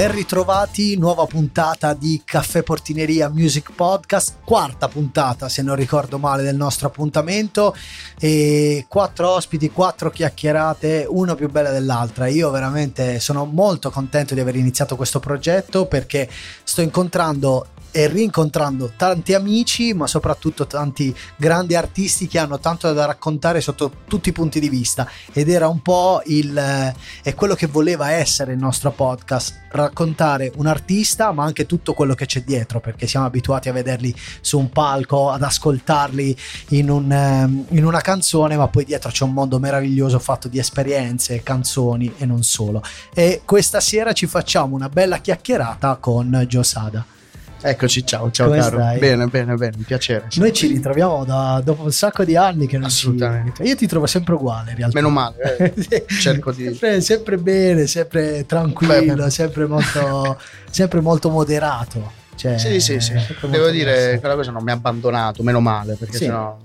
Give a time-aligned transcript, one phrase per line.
[0.00, 6.42] Ben ritrovati, nuova puntata di Caffè Portineria Music Podcast, quarta puntata se non ricordo male
[6.42, 7.76] del nostro appuntamento
[8.18, 12.28] e quattro ospiti, quattro chiacchierate, una più bella dell'altra.
[12.28, 16.30] Io veramente sono molto contento di aver iniziato questo progetto perché
[16.64, 23.04] sto incontrando e rincontrando tanti amici, ma soprattutto tanti grandi artisti che hanno tanto da
[23.04, 25.08] raccontare sotto tutti i punti di vista.
[25.32, 30.52] Ed era un po' il eh, è quello che voleva essere il nostro podcast: raccontare
[30.56, 34.58] un artista, ma anche tutto quello che c'è dietro, perché siamo abituati a vederli su
[34.58, 36.36] un palco, ad ascoltarli
[36.68, 40.58] in, un, ehm, in una canzone, ma poi dietro c'è un mondo meraviglioso fatto di
[40.58, 42.82] esperienze, canzoni e non solo.
[43.14, 47.18] E questa sera ci facciamo una bella chiacchierata con Giosada.
[47.62, 48.78] Eccoci, ciao, ciao Come caro.
[48.78, 48.98] stai?
[48.98, 50.28] Bene, bene, bene, un piacere.
[50.36, 52.96] Noi ci ritroviamo da- dopo un sacco di anni che non ci...
[53.06, 53.62] Assolutamente.
[53.64, 54.96] Io ti trovo sempre uguale in realtà.
[54.98, 55.72] Meno male, eh.
[56.08, 56.20] Sì.
[56.20, 60.38] cerco di- Sempre, sempre bene, sempre tranquillo, Beh, sempre, molto,
[60.70, 62.12] sempre molto moderato.
[62.34, 63.12] Cioè, Sì, sì, sì.
[63.50, 64.20] Devo dire, rilassato.
[64.20, 66.24] quella cosa non mi ha abbandonato, meno male, perché Sì.
[66.24, 66.56] sennò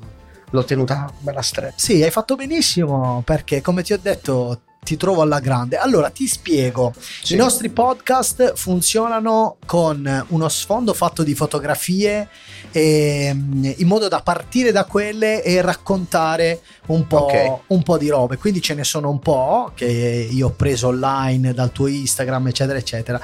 [0.49, 1.73] l'ho tenuta bella stretta.
[1.75, 5.75] Sì, hai fatto benissimo perché, come ti ho detto, ti trovo alla grande.
[5.78, 6.94] Allora, ti spiego.
[7.23, 7.33] Sì.
[7.33, 12.30] I nostri podcast funzionano con uno sfondo fatto di fotografie
[12.72, 17.59] ehm, in modo da partire da quelle e raccontare un po', Ok.
[17.67, 18.38] un po' di robe.
[18.38, 22.77] Quindi ce ne sono un po' che io ho preso online dal tuo Instagram, eccetera,
[22.77, 23.20] eccetera.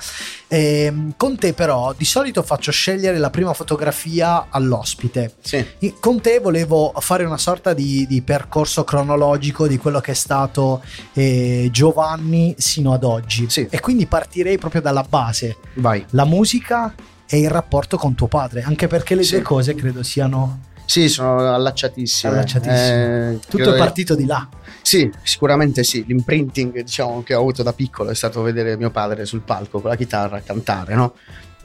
[0.48, 5.36] Ehm, con te, però, di solito faccio scegliere la prima fotografia all'ospite.
[5.42, 5.64] Sì,
[6.00, 10.82] Con te volevo fare una sorta di, di percorso cronologico di quello che è stato
[11.14, 13.50] eh, Giovanni sino ad oggi.
[13.50, 13.68] Sì.
[13.70, 16.06] E quindi partirei proprio dalla base, vai.
[16.12, 16.94] la musica
[17.28, 19.36] e il rapporto con tuo padre, anche perché le Sì.
[19.36, 20.60] due cose credo siano...
[20.86, 22.34] Sì, sono allacciatissime.
[22.34, 23.32] Allacciatissime.
[23.32, 24.48] Eh, Tutto è partito di là.
[24.82, 26.04] Sì, sicuramente sì.
[26.06, 29.90] L'imprinting diciamo, che ho avuto da piccolo è stato vedere mio padre sul palco con
[29.90, 31.14] la chitarra cantare, no?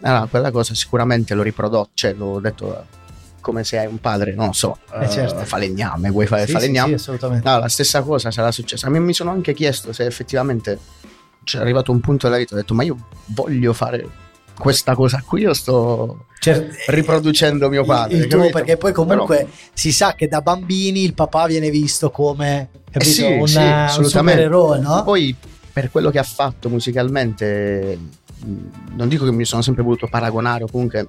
[0.02, 2.86] Allora, quella cosa sicuramente l'ho riprodotto, cioè l'ho detto
[3.46, 5.44] come se hai un padre, non lo so, Eh, eh, certo.
[5.44, 6.88] falegname, vuoi fare Sì, falegname?
[6.88, 7.48] sì, sì, assolutamente.
[7.48, 8.88] No, la stessa cosa sarà successa.
[8.88, 10.76] A me mi sono anche chiesto se effettivamente
[11.44, 12.96] c'è arrivato un punto della vita, ho detto ma io
[13.26, 14.04] voglio fare
[14.58, 18.16] questa cosa qui, io sto Cioè, riproducendo mio il- padre.
[18.16, 18.56] il tuo, capito?
[18.58, 23.12] perché poi comunque si sa che da bambini il papà viene visto come capito, Eh
[23.12, 24.42] sì, un, sì, un assolutamente.
[24.42, 25.02] supereroe, no?
[25.04, 25.36] Poi
[25.72, 27.98] per quello che ha fatto musicalmente,
[28.96, 31.06] non dico che mi sono sempre voluto paragonare o comunque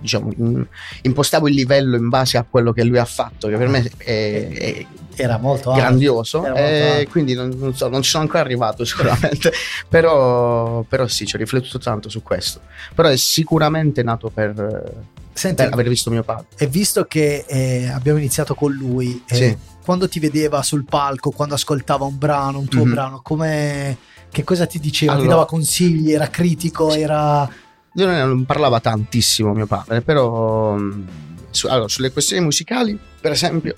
[0.00, 0.62] diciamo mh,
[1.02, 4.48] impostavo il livello in base a quello che lui ha fatto, che per me è,
[4.48, 7.10] è Era molto grandioso Era molto e alto.
[7.10, 9.52] quindi non, non so, non ci sono ancora arrivato sicuramente,
[9.88, 12.60] però, però sì, ci ho riflettuto tanto su questo.
[12.94, 14.54] Però è sicuramente nato per,
[15.32, 16.46] Senti, per aver visto mio padre.
[16.56, 19.56] E visto che eh, abbiamo iniziato con lui, eh, Sì.
[19.84, 22.92] quando ti vedeva sul palco, quando ascoltava un brano, un tuo Mhm.
[22.92, 23.96] brano, come,
[24.30, 25.12] che cosa ti diceva?
[25.12, 26.12] Ti Allora- dava consigli?
[26.12, 26.92] Era critico?
[26.94, 27.48] Era...
[27.92, 31.06] Non parlava tantissimo mio padre, però mh,
[31.50, 33.74] su- allora, sulle questioni musicali, per esempio,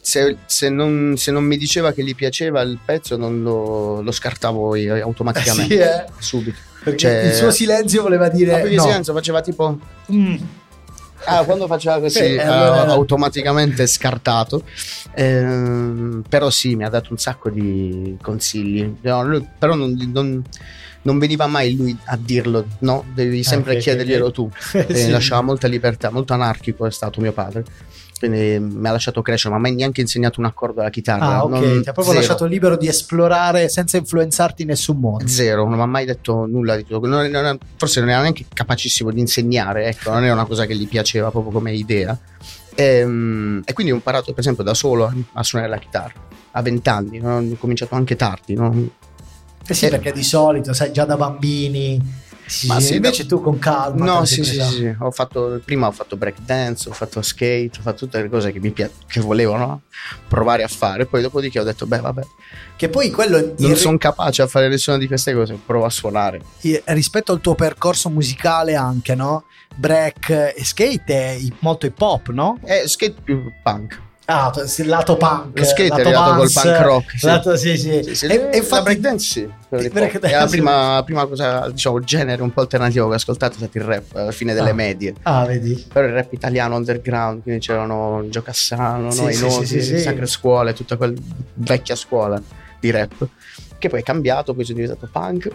[0.00, 4.12] se, se non, se non mi diceva che gli piaceva il pezzo, non lo, lo
[4.12, 6.04] scartavo io automaticamente, Sì, eh?
[6.18, 6.58] subito.
[6.84, 8.82] Perché Cioè- il suo silenzio voleva dire perché no.
[8.82, 9.78] silenzio faceva tipo...
[10.12, 10.36] Mm.
[11.26, 14.62] Ah, quando faceva così, Sì, eh, allora- automaticamente scartato.
[15.14, 18.96] Ehm, però sì, mi ha dato un sacco di consigli.
[19.00, 20.42] No, lui- però non, non-
[21.04, 23.04] non veniva mai lui a dirlo, no?
[23.14, 24.32] Devi sempre Ah, ok, chiederglielo ok.
[24.32, 24.50] tu.
[24.74, 25.10] Eh, E sì.
[25.10, 27.64] lasciava molta libertà, molto anarchico è stato mio padre.
[28.18, 31.26] Quindi mi ha lasciato crescere, ma mi ha neanche insegnato un accordo alla chitarra.
[31.26, 32.18] Ah, ok, non- ti ha proprio zero.
[32.20, 35.26] lasciato libero di esplorare senza influenzarti in nessun modo.
[35.26, 37.06] Zero, non mi ha mai detto nulla di tutto.
[37.06, 40.74] Non- non- forse non era neanche capacissimo di insegnare, ecco, non era una cosa che
[40.74, 42.18] gli piaceva proprio come idea.
[42.76, 46.12] Ehm, E, quindi ho imparato, per esempio, da solo a suonare la chitarra
[46.52, 47.18] a 20 anni.
[47.18, 47.36] no?
[47.38, 48.54] Ho cominciato anche tardi.
[48.54, 48.88] no?
[49.66, 49.90] Eh sì, Eh.
[49.90, 52.22] perché di solito, sai, già da bambini.
[52.46, 54.04] Sì, Ma sì, invece tu con calma.
[54.04, 54.94] No, sì, sì, sì.
[54.98, 58.52] Ho fatto, prima ho fatto break dance, ho fatto skate, ho fatto tutte le cose
[58.52, 59.80] che mi pi- che volevo no?
[60.28, 61.06] provare a fare.
[61.06, 62.22] Poi, dopodiché, ho detto, beh, vabbè,
[62.76, 66.42] Che poi quello non sono capace a fare nessuna di queste cose, provo a suonare.
[66.60, 69.44] i- rispetto al tuo percorso musicale anche, no?
[69.74, 72.58] Break e skate è molto hip hop, no?
[72.64, 74.02] Eh, skate più punk.
[74.26, 75.58] Ah, il lato punk.
[75.58, 77.26] Lo skate è lato arrivato col dance, punk rock, sì.
[77.26, 78.02] lato- sì, sì.
[78.02, 80.30] Sì, sì, E- e infatti- breakdance sì, breakdance, pop.
[80.30, 83.76] È la prima, prima cosa, diciamo, genere un po' alternativo che ho ascoltato è stato
[83.76, 84.74] il rap alla fine delle Ah.
[84.74, 85.14] medie.
[85.24, 85.86] Ah, vedi.
[85.92, 89.96] Però il rap italiano underground, quindi c'erano Gio Cassano, Sì, noi, sì, Noti, sì, sì,
[89.96, 90.02] sì.
[90.02, 91.14] Sacre Scuole, tutta quella
[91.54, 92.40] vecchia scuola
[92.80, 93.26] di rap,
[93.78, 95.50] che poi è cambiato, poi sono diventato punk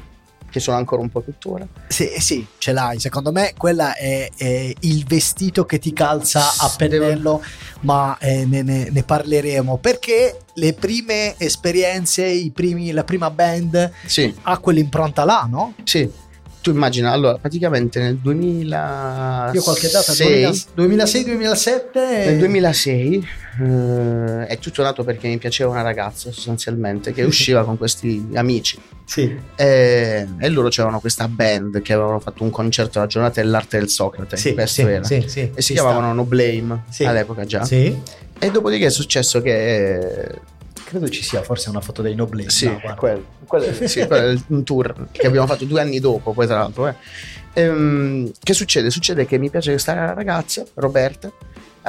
[0.49, 1.67] che sono ancora un po' tuttora.
[1.87, 2.99] Sì, sì, ce l'hai.
[2.99, 7.41] Secondo me quella è, è il vestito che ti calza a pennello,
[7.81, 14.33] ma eh, ne, ne, ne, parleremo perché le prime esperienze, primi, la prima band sì.
[14.43, 15.73] ha quell'impronta là, no?
[15.83, 16.27] Sì
[16.69, 23.27] tu immagina, allora praticamente nel 2000 io qualche data 2006-2007 nel 2006
[23.61, 28.79] eh, è tutto nato perché mi piaceva una ragazza sostanzialmente che usciva con questi amici.
[29.09, 29.35] Sì.
[29.55, 33.89] e, e loro c'erano questa band che avevano fatto un concerto alla giornata dell'arte del
[33.89, 36.13] Socrate sì, sì, era sì, sì, e si chiamavano sta.
[36.13, 37.67] No Blame all'epoca già.
[37.67, 40.39] E dopodiché è successo che
[40.89, 42.49] credo ci sia forse una foto dei Noblesse.
[42.49, 46.33] Sì, no, quello, quello, sì, quello è un tour che abbiamo fatto due anni dopo,
[46.33, 46.87] poi tra l'altro.
[46.87, 46.95] Eh.
[47.53, 48.89] Ehm, che succede?
[48.89, 51.31] Succede che mi piace questa ragazza, Roberta.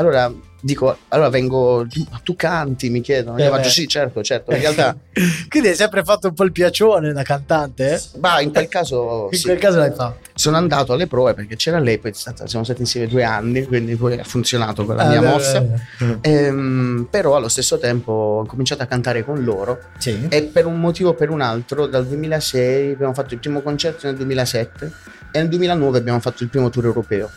[0.00, 0.32] Allora
[0.62, 1.86] dico, allora vengo,
[2.22, 3.38] tu canti, mi chiedono.
[3.38, 4.52] Eh io faccio sì, certo, certo.
[4.52, 4.96] In realtà.
[5.48, 7.94] Quindi hai sempre fatto un po' il piacione da cantante?
[7.94, 8.18] Eh?
[8.18, 9.28] Bah, in quel caso.
[9.30, 9.44] in sì.
[9.44, 10.28] quel caso l'hai fatto.
[10.34, 13.94] Sono andato alle prove perché c'era lei, poi stata, siamo stati insieme due anni, quindi
[13.96, 15.60] poi ha funzionato quella ah, mia beh, mossa.
[15.60, 16.18] Beh, beh.
[16.22, 19.78] Ehm, però allo stesso tempo ho cominciato a cantare con loro.
[19.98, 20.28] Sì.
[20.30, 24.06] E per un motivo o per un altro, dal 2006 abbiamo fatto il primo concerto
[24.06, 24.92] nel 2007
[25.32, 27.30] e nel 2009 abbiamo fatto il primo tour europeo.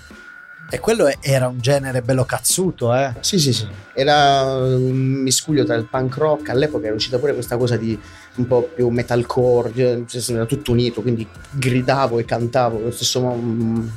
[0.73, 3.13] E quello era un genere bello cazzuto, eh?
[3.19, 3.67] Sì, sì, sì.
[3.93, 6.49] Era un miscuglio tra il punk rock.
[6.49, 7.95] All'epoca era uscita pure questa cosa di
[8.37, 13.39] un po' più metalcore, cioè, era tutto unito, quindi gridavo e cantavo lo stesso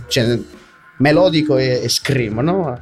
[0.09, 0.39] cioè,
[0.99, 2.79] melodico e, e scream, no?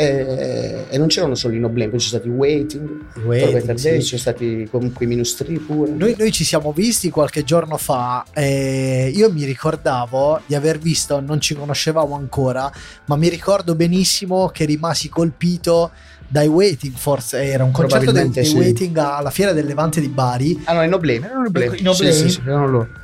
[0.00, 3.90] E, e, non c'erano solo i No Blame, poi ci sono stati Waiting, Waiting sì.
[3.90, 5.90] Day, ci sono stati comunque i Minus 3 pure.
[5.90, 11.20] Noi, noi, ci siamo visti qualche giorno fa e io mi ricordavo di aver visto,
[11.20, 12.72] non ci conoscevamo ancora,
[13.04, 15.90] ma mi ricordo benissimo che rimasi colpito
[16.32, 18.56] dai Waiting, forse era un concerto dei, dei sì.
[18.56, 20.62] Waiting alla Fiera del Levante di Bari.
[20.64, 21.76] Ah no, i No Blame, erano i Blame.
[21.76, 22.12] I no Blame?
[22.12, 22.40] Sì, sì.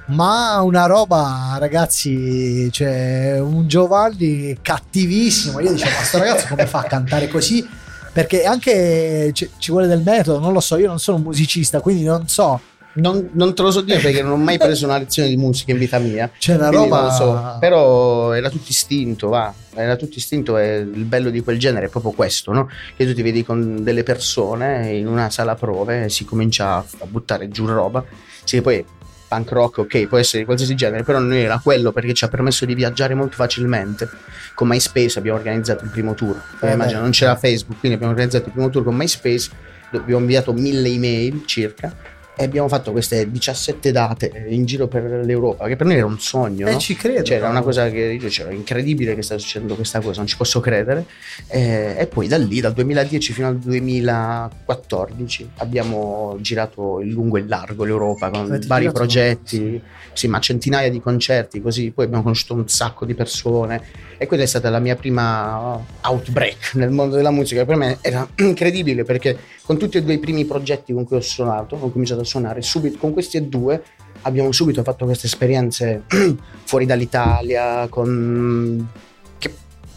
[0.06, 5.58] Ma una roba, ragazzi, cioè un Giovanni cattivissimo.
[5.58, 7.66] Io dicevo, ma sto ragazzo come fa a cantare così?
[8.12, 11.80] Perché anche ci, ci vuole del metodo, non lo so, io non sono un musicista,
[11.80, 12.60] quindi non so
[12.96, 15.72] non, non, te lo so dire perché non ho mai preso una lezione di musica
[15.72, 16.30] in vita mia.
[16.36, 17.10] C'è una roba.
[17.10, 17.56] So.
[17.60, 19.52] Però era tutto istinto, va.
[19.74, 22.68] Era tutto istinto e il bello di quel genere è proprio questo, no?
[22.96, 27.06] Che tu ti vedi con delle persone in una sala prove e si comincia a
[27.06, 28.04] buttare giù roba.
[28.44, 28.84] Sì, poi
[29.28, 32.28] punk rock, ok, può essere di qualsiasi genere, però non era quello perché ci ha
[32.28, 34.08] permesso di viaggiare molto facilmente.
[34.54, 36.40] Con MySpace abbiamo organizzato il primo tour.
[36.62, 39.50] Eh, immagino, non c'era Facebook, quindi abbiamo organizzato il primo tour con MySpace,
[39.92, 45.66] abbiamo inviato mille email circa e abbiamo fatto queste 17 date in giro per l'Europa,
[45.68, 46.66] che per noi era un sogno.
[46.66, 46.78] Eh, no?
[46.78, 47.22] ci credo.
[47.22, 50.36] Cioè, era una cosa che io c'era incredibile che sta succedendo questa cosa, non ci
[50.36, 51.06] posso credere.
[51.48, 57.40] E, e poi da lì, dal 2010 fino al 2014, abbiamo girato il lungo e
[57.40, 59.80] il largo l'Europa con Avete vari progetti,
[60.12, 61.90] sì, ma centinaia di concerti, così.
[61.90, 63.82] Poi abbiamo conosciuto un sacco di persone.
[64.18, 67.64] E quella è stata la mia prima outbreak nel mondo della musica.
[67.64, 71.20] Per me era incredibile perché con tutti e due i primi progetti con cui ho
[71.20, 73.82] suonato, ho cominciato a suonare subito con questi e due
[74.22, 76.02] abbiamo subito fatto queste esperienze
[76.64, 78.88] fuori dall'Italia con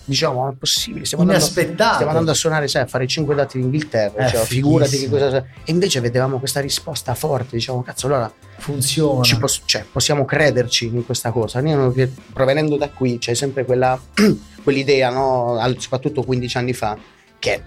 [0.10, 3.58] che diciamo è possibile stiamo andando, stiamo andando a suonare sai, a fare 5 dati
[3.58, 8.32] in Inghilterra cioè, figurati che cosa e invece vedevamo questa risposta forte diciamo cazzo allora
[8.58, 11.94] funziona poss- cioè, possiamo crederci in questa cosa Io,
[12.34, 14.00] provenendo da qui c'è sempre quella
[14.64, 15.76] quell'idea no?
[15.78, 16.98] soprattutto 15 anni fa
[17.38, 17.64] che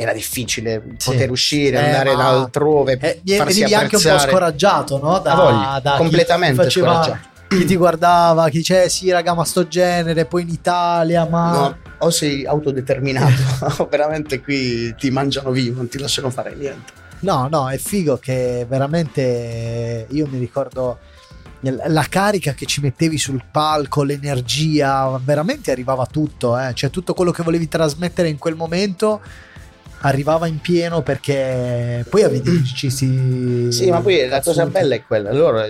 [0.00, 1.10] era difficile sì.
[1.10, 2.98] poter uscire, eh, andare da altrove.
[3.00, 5.18] Eh, venivi anche un po' scoraggiato, no?
[5.18, 7.37] Da, da completamente faceva, scoraggiato.
[7.48, 11.52] Chi ti guardava, chi dice sì, raga, ma sto genere, poi in Italia, ma.
[11.52, 13.42] No, o sei autodeterminato,
[13.82, 16.92] o veramente qui ti mangiano vivo, non ti lasciano fare niente.
[17.20, 20.98] No, no, è figo che veramente io mi ricordo
[21.60, 26.72] la carica che ci mettevi sul palco, l'energia, veramente arrivava tutto, eh?
[26.74, 29.20] cioè tutto quello che volevi trasmettere in quel momento
[30.00, 35.32] arrivava in pieno perché poi avevi musicisti sì ma poi la cosa bella è quella
[35.32, 35.66] loro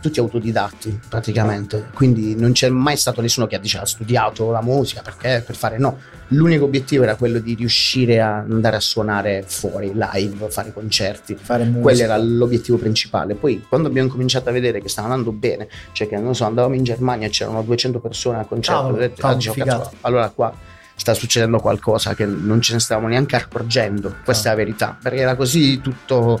[0.00, 5.42] tutti autodidatti praticamente quindi non c'è mai stato nessuno che ha studiato la musica perché
[5.44, 5.98] per fare no.
[6.28, 11.36] L'unico obiettivo era quello di riuscire a andare a suonare fuori live fare concerti.
[11.40, 11.82] Fare musica.
[11.82, 13.34] quello era l'obiettivo principale.
[13.34, 16.74] Poi quando abbiamo cominciato a vedere che stava andando bene cioè che non so andavamo
[16.74, 21.58] in Germania e c'erano 200 persone al concerto cavolo, detto, cavolo, allora qua sta succedendo
[21.58, 25.80] qualcosa che non ce ne stavamo neanche accorgendo, questa è la verità, perché era così
[25.80, 26.40] tutto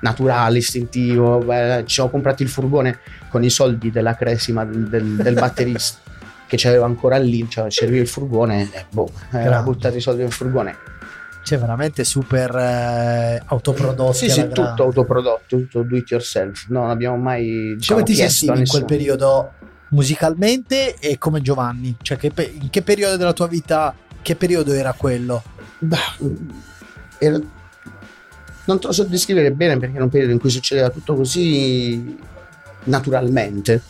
[0.00, 2.98] naturale, istintivo, Beh, ci ho comprato il furgone
[3.30, 5.98] con i soldi della cresima del, del, del batterista
[6.46, 10.32] che c'aveva ancora lì, cioè serviva il furgone e boh, era buttato i soldi nel
[10.32, 10.92] furgone.
[11.42, 14.16] Cioè, veramente super eh, autoprodotti.
[14.16, 16.68] Sì, sì, tutto autoprodotto, tutto do it yourself.
[16.68, 19.52] Non abbiamo mai diciamo, Come ti sentivi in quel periodo
[19.94, 21.96] musicalmente e come Giovanni?
[22.02, 25.42] Cioè, che pe- in che periodo della tua vita, che periodo era quello?
[25.78, 26.16] Bah,
[27.18, 27.40] era-
[28.66, 32.16] non te lo so descrivere bene perché era un periodo in cui succedeva tutto così
[32.84, 33.82] naturalmente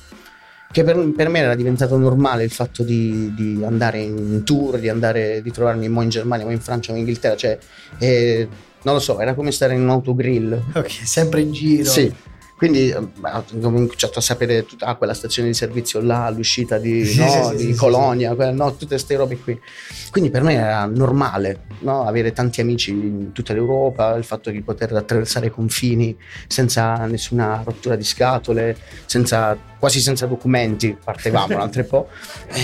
[0.71, 4.89] che per, per me era diventato normale il fatto di, di andare in tour, di
[4.89, 7.57] andare di trovarmi mo in Germania, mo in Francia, mo in Inghilterra, cioè
[7.99, 8.49] eh,
[8.83, 10.61] non lo so, era come stare in un autogrill.
[10.75, 11.89] Ok, sempre in giro.
[11.89, 12.13] Sì.
[12.57, 17.05] Quindi eh, ho cominciato a sapere tutta ah, quella stazione di servizio là, l'uscita di,
[17.05, 19.61] Sì, no, sì, di sì, Colonia, quella- no, tutte queste robe qui.
[20.11, 24.63] Quindi per me era normale no, avere tanti amici in tutta l'Europa, il fatto di
[24.63, 31.61] poter attraversare i confini senza nessuna rottura di scatole, senza- quasi senza documenti, partevamo un
[31.61, 32.09] altro po'.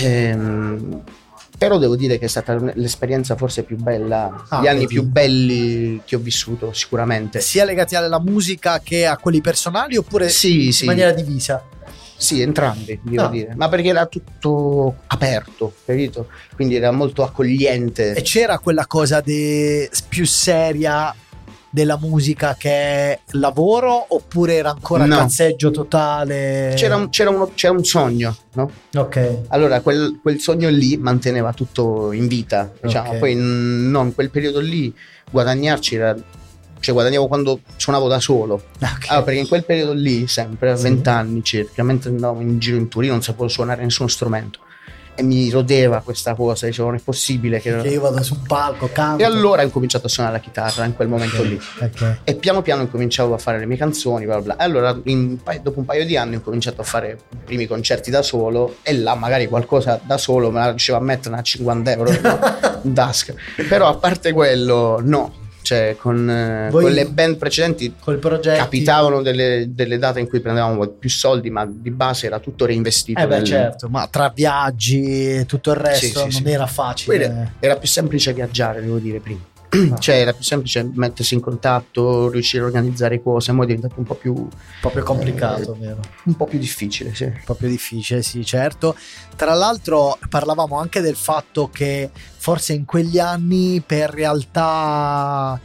[0.01, 1.03] Ehm,
[1.61, 6.01] però devo dire che è stata l'esperienza forse più bella, Ah, gli anni più belli
[6.03, 7.39] che ho vissuto sicuramente.
[7.39, 10.85] Sia legati alla musica che a quelli personali oppure Sì, in sì.
[10.85, 11.63] maniera divisa?
[12.17, 13.29] Sì, entrambi, devo Ah.
[13.29, 13.53] dire.
[13.55, 16.29] Ma perché era tutto aperto, capito?
[16.55, 18.13] Quindi era molto accogliente.
[18.15, 21.13] E c'era quella cosa de- più seria
[21.73, 25.15] della musica che è lavoro oppure era ancora No.
[25.15, 26.73] cazzeggio totale?
[26.75, 28.69] C'era un, c'era uno- c'era un sogno, no?
[28.95, 29.37] Ok.
[29.47, 33.11] Allora, quel, quel sogno lì manteneva tutto in vita, diciamo.
[33.11, 33.17] Ok.
[33.19, 34.93] Poi, mm, no, in quel periodo lì
[35.31, 36.15] guadagnarci era...
[36.81, 38.55] Cioè, guadagnavo quando suonavo da solo.
[38.81, 39.05] Ok.
[39.09, 40.83] Allora, perché in quel periodo lì, sempre a Sì.
[40.83, 44.59] 20 anni circa, mentre andavo in giro in tour, io non sapevo suonare nessuno strumento.
[45.13, 47.75] E mi rodeva questa cosa, dicevo, non è possibile che...
[47.77, 49.21] Che io vado su un palco, canto.
[49.21, 51.59] E allora ho incominciato a suonare la chitarra in quel momento lì.
[51.79, 52.19] Ok.
[52.23, 54.55] E piano piano incominciavo a fare le mie canzoni, bla bla.
[54.55, 58.09] E allora, paio- dopo un paio di anni, ho cominciato a fare i primi concerti
[58.09, 58.77] da solo.
[58.83, 62.39] E là, magari qualcosa da solo me la riuscivo a mettere a 50 euro no?
[62.83, 63.33] in tasca.
[63.67, 65.40] Però, a parte quello, no.
[65.71, 67.95] Cioè, con, eh, Voi- con le band precedenti
[68.43, 73.17] capitavano delle, delle date in cui prendevamo più soldi, ma di base era tutto reinvestito.
[73.21, 76.51] Eh beh, nel- certo, ma tra viaggi e tutto il resto Sì, sì, non sì.
[76.51, 77.23] era facile.
[77.23, 79.39] era, era più semplice viaggiare, devo dire, prima.
[79.99, 84.03] Cioè, era più semplice mettersi in contatto, riuscire a organizzare cose, ora è diventato un
[84.03, 84.47] po' più,
[84.81, 86.01] proprio complicato, vero?
[86.25, 87.31] un po' più difficile, sì.
[87.45, 88.95] Proprio difficile, sì, certo.
[89.35, 95.59] Tra l'altro parlavamo anche del fatto che forse in quegli anni per realtà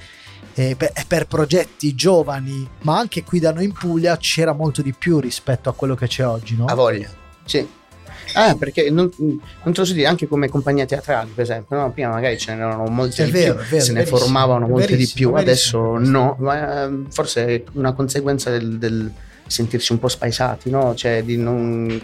[0.54, 4.94] eh, per, per progetti giovani, ma anche qui da noi in Puglia c'era molto di
[4.94, 6.66] più rispetto a quello che c'è oggi, no?
[6.66, 7.10] A voglia,
[7.44, 7.66] sì.
[8.38, 11.90] Ah, perché non, non te lo so dire, anche come compagnia teatrale, per esempio, no?
[11.90, 15.10] prima magari ce n'erano molte È di vero, più, vero, se ne formavano molte di
[15.12, 19.10] più, adesso no, ma eh, forse è una conseguenza del, del
[19.46, 20.94] sentirsi un po' spaesati, no?
[20.94, 22.00] Cioè di non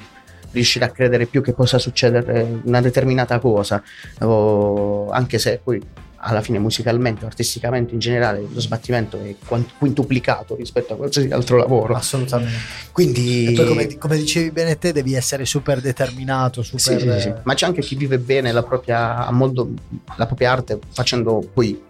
[0.52, 3.82] riuscire a credere più che possa succedere una determinata cosa,
[4.20, 5.80] o- anche se poi
[6.24, 9.34] alla fine musicalmente o artisticamente in generale lo sbattimento è
[9.76, 11.94] quintuplicato rispetto a qualsiasi altro lavoro.
[11.96, 12.52] Assolutamente.
[12.92, 17.00] Quindi come, come dicevi bene te, devi essere super determinato, Sì, super.
[17.00, 17.32] sì, sì.
[17.42, 19.70] ma c'è anche chi vive bene la propria, modo-
[20.16, 21.82] la propria arte facendo poi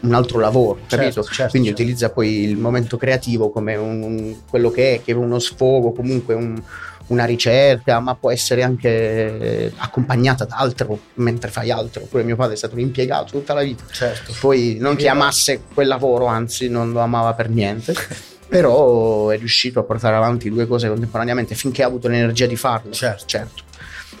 [0.00, 1.22] un altro lavoro, capito?
[1.22, 1.82] Certo, certo, Quindi certo.
[1.82, 6.34] utilizza poi il momento creativo come un- quello che è, che è uno sfogo, comunque
[6.34, 6.62] un-
[7.08, 12.02] una ricerca, ma può essere anche eh, accompagnata da altro mentre fai altro.
[12.02, 13.84] Pure mio padre è stato un impiegato tutta la vita.
[13.90, 14.34] Certo.
[14.40, 17.94] Poi non che amasse quel lavoro, anzi non lo amava per niente.
[18.48, 22.92] Però è riuscito a portare avanti due cose contemporaneamente finché ha avuto l'energia di farlo.
[22.92, 23.64] Certo.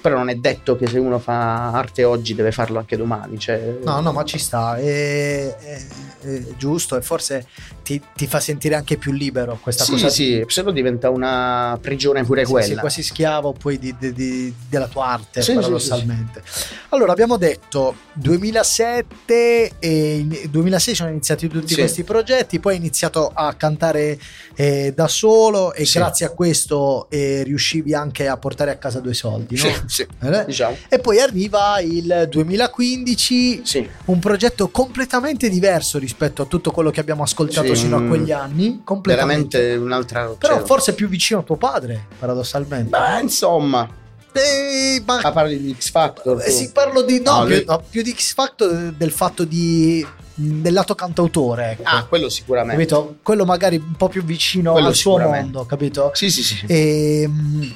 [0.06, 3.40] Però non è detto che se uno fa arte oggi deve farlo anche domani.
[3.40, 5.86] Cioè, No, no, ma ci sta, è, è-
[6.20, 7.44] è giusto e forse
[7.82, 10.08] ti, ti fa sentire anche più libero questa sì, cosa.
[10.08, 12.66] sì, se no diventa una prigione pure Sì, quella.
[12.66, 16.42] sei quasi schiavo poi di- di- di- della tua arte, Sì, sì, paradossalmente.
[16.90, 21.80] Allora, abbiamo detto 2007 e in- 2006 sono iniziati tutti Sì.
[21.80, 24.18] questi progetti, poi hai iniziato a cantare
[24.54, 25.98] eh, da solo e Sì.
[25.98, 29.64] grazie a questo eh, riuscivi anche a portare a casa due soldi, no?
[29.96, 30.44] Sì, Eh?
[30.44, 30.76] diciamo.
[30.88, 33.88] E poi arriva il 2015, Sì.
[34.06, 38.30] un progetto completamente diverso rispetto a tutto quello che abbiamo ascoltato Sì, fino a quegli
[38.30, 39.56] anni, completamente.
[39.58, 40.26] Veramente un'altra.
[40.38, 42.90] Però cioè- forse più vicino a tuo padre, paradossalmente.
[42.90, 43.88] Ma insomma,
[44.32, 46.42] Eh, ma ma parli di X Factor.
[46.42, 49.44] eh, sì, parlo di no, No, più, lui- no, più di X Factor del fatto
[49.44, 50.06] di
[50.38, 51.82] del lato cantautore, ecco.
[51.84, 52.76] Ah, quello sicuramente.
[52.84, 53.16] capito?
[53.22, 56.10] Quello magari un po' più vicino Quello al suo mondo, capito?
[56.12, 56.62] Sì, sì, sì.
[56.68, 57.74] Ehm,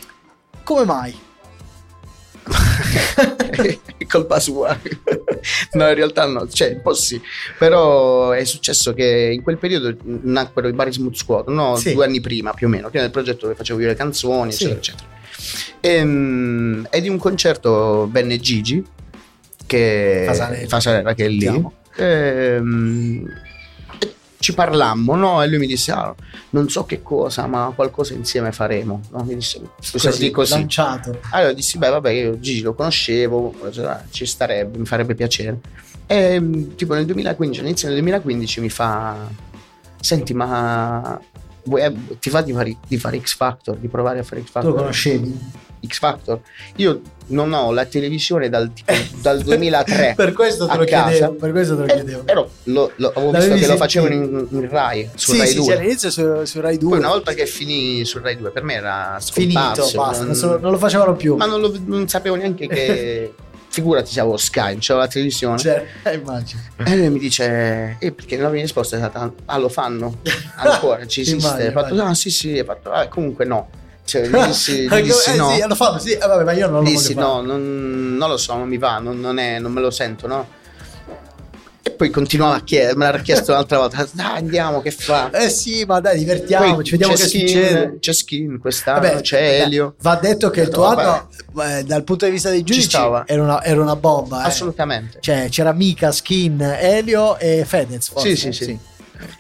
[0.63, 1.19] come mai?
[2.51, 4.77] È colpa sua.
[5.73, 7.21] no, in realtà no, cioè, un po' sì.
[7.59, 11.77] Però è successo che in quel periodo nacquero i Bari Smooth Squad, no?
[11.77, 11.93] Sì.
[11.95, 14.53] due anni prima più o meno, che era il progetto dove facevo io le canzoni,
[14.53, 14.65] Sì.
[14.65, 15.09] eccetera, eccetera.
[15.81, 18.85] Ehm, E, di un concerto venne Gigi,
[19.67, 20.67] che Fasanera.
[20.69, 21.47] Fasanera, che è lì.
[21.97, 23.50] Ehm, e
[24.41, 25.43] ci parlammo, no?
[25.43, 26.15] E lui mi disse, ah,
[26.51, 29.03] non so che cosa, ma qualcosa insieme faremo.
[29.11, 29.23] No?
[29.25, 29.61] Mi disse,
[29.93, 30.53] così, così.
[30.55, 31.21] lanciato.
[31.31, 33.55] Allora dissi, beh, vabbè, io Gigi lo conoscevo,
[34.11, 35.61] ci starebbe, mi farebbe piacere.
[36.07, 39.29] E tipo nel 2015, all'inizio del 2015 mi fa,
[40.01, 41.21] senti, ma
[41.65, 44.71] vuoi, ti va di fare, di fare X Factor, di provare a fare X Factor?
[44.71, 45.39] Tu lo conoscevi?
[45.87, 46.41] X Factor.
[46.77, 50.15] Io non ho la televisione dal, tipo, dal 2003.
[50.17, 51.09] per questo te lo casa.
[51.09, 51.33] chiedevo.
[51.35, 52.23] Per questo te lo chiedevo.
[52.25, 55.49] Però lo, lo, avevo L'avevi visto che lo facevano in, in, Rai, su sì, Rai
[55.49, 55.65] sì, 2.
[55.65, 56.89] Sì, all'inizio su, su, Rai 2.
[56.89, 60.71] Poi una volta che finì su Rai 2, per me era finito, basta, non, non,
[60.73, 61.37] lo facevano più.
[61.37, 63.35] Ma non, lo, non sapevo neanche che
[63.71, 65.59] figurati se avevo Sky, c'avevo la televisione.
[65.59, 66.61] Cioè, eh, immagino.
[66.77, 70.19] E lui mi dice, eh, perché la mia risposta è stata, ah lo fanno
[70.57, 71.47] ancora, ci esiste.
[71.47, 73.69] Immagino, fatto, no, sì sì, fatto, ah, comunque no.
[74.11, 75.55] Cioè, gli dissi, gli dissi eh, no.
[75.55, 78.37] Sì, lo fanno, sì, eh, vabbè, ma io non lo dissi no, non, non, lo
[78.37, 80.59] so, non mi va, non, non, è, non me lo sento, no
[81.83, 85.31] e poi continuava a chiedere, me l'ha chiesto un'altra volta, dai andiamo, che fa?
[85.31, 87.97] Eh sì, ma dai, divertiamoci, vediamo che skin, succede.
[88.01, 89.95] C'è Skin quest'anno, Vabbè, c'è Elio.
[90.03, 91.29] Va detto che il tuo anno,
[91.63, 94.43] eh, dal punto di vista dei giudici, era una, era una bomba.
[94.43, 94.49] Eh.
[94.49, 95.19] Assolutamente.
[95.21, 98.11] Cioè, c'era Mika, Skin, Elio e Fedez.
[98.11, 98.29] Forse.
[98.29, 98.65] Sì, sì, sì.
[98.65, 98.79] sì.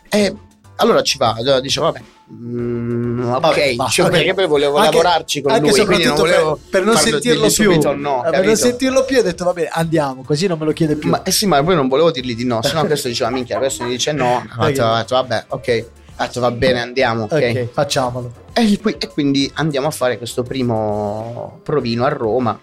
[0.08, 0.34] E
[0.80, 4.18] allora ci va, allora dice, vabbè, Mm, ok, Vabbè, cioè, okay.
[4.18, 7.96] perché poi volevo anche, lavorarci con lui, quindi non volevo per, per non sentirlo più.
[7.96, 10.94] No, per non sentirlo più ho detto va bene, andiamo, così non me lo chiede
[10.94, 11.10] più.
[11.10, 13.82] Ma, eh sì, ma poi non volevo dirgli di no, sennò questo diceva minchia, adesso
[13.82, 15.86] mi dice no, ho detto, vabbè, ok.
[16.16, 17.32] Ha detto va bene, andiamo, ok.
[17.32, 18.32] okay facciamolo.
[18.52, 22.58] E, e quindi andiamo a fare questo primo provino a Roma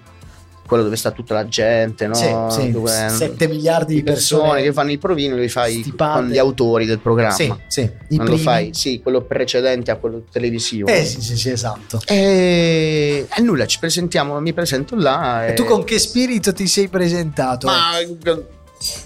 [0.68, 2.14] quello dove sta tutta la gente, no?
[2.14, 2.72] Sì, sì.
[2.72, 6.20] Dove, 7 miliardi di persone, persone, che fanno il provino, li fai stipate.
[6.20, 7.34] con gli autori del programma.
[7.34, 7.90] Sì, sì.
[8.10, 10.88] I non lo fai, sì, quello precedente a quello televisivo.
[10.88, 12.00] Eh sì, sì, sì, esatto.
[12.06, 15.48] E, e nulla, ci presentiamo, mi presento là.
[15.48, 17.68] E, e tu con che spirito ti sei presentato?
[17.68, 17.94] Ma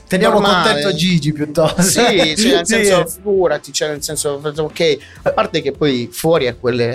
[0.08, 0.74] Teniamo normale.
[0.74, 1.82] contento Gigi piuttosto.
[1.82, 6.56] Sì, cioè nel senso, figurati, cioè nel senso, ok, a parte che poi fuori a
[6.56, 6.94] quelle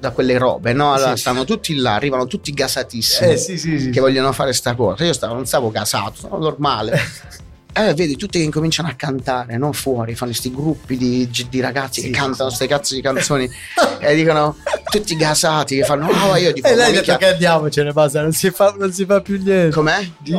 [0.00, 0.94] da quelle robe, no?
[0.94, 4.74] Allora sì, stanno tutti là, arrivano tutti gasatissimi eh, sì, sì, che vogliono fare sta
[4.74, 5.04] cosa.
[5.04, 6.98] Io stavo, non stavo gasato, stavo normale.
[7.72, 12.00] Eh, vedi tutti che incominciano a cantare, non fuori, fanno questi gruppi di, di ragazzi
[12.00, 13.48] sì, che cantano queste cazzo di canzoni
[14.00, 14.56] e dicono
[14.90, 18.32] tutti gasati che fanno oh io dico E lei ha detto che andiamocene basta, non
[18.32, 19.70] si fa, non si fa più niente.
[19.70, 20.04] Com'è?
[20.18, 20.34] Di...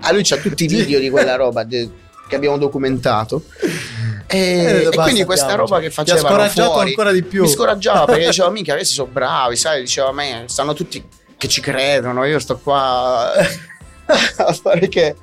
[0.00, 1.88] Ah, lui c'ha tutti i video di quella roba de,
[2.28, 3.44] che abbiamo documentato.
[4.32, 7.42] E, eh, e quindi questa roba che facevano mi fuori ancora di più.
[7.42, 11.04] mi scoraggiava perché dicevo mica questi sono bravi sai diceva a me stanno tutti
[11.36, 15.16] che ci credono io sto qua a fare che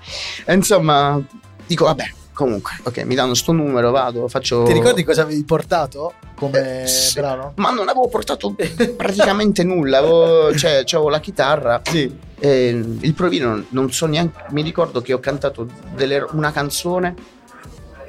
[0.46, 1.20] e insomma
[1.66, 6.14] dico vabbè comunque ok mi danno sto numero vado faccio ti ricordi cosa avevi portato
[6.36, 7.20] come eh, sì.
[7.20, 8.56] ma non avevo portato
[8.96, 12.16] praticamente nulla avevo, cioè avevo la chitarra sì.
[12.42, 17.38] il provino non so neanche mi ricordo che ho cantato delle, una canzone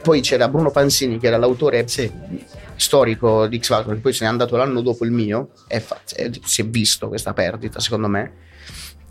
[0.02, 2.10] poi c'era Bruno Pansini che era l'autore sì.
[2.76, 6.00] storico di X Factor, che poi se n'è andato l'anno dopo il mio e, fa,
[6.04, 8.32] si è visto questa perdita secondo me.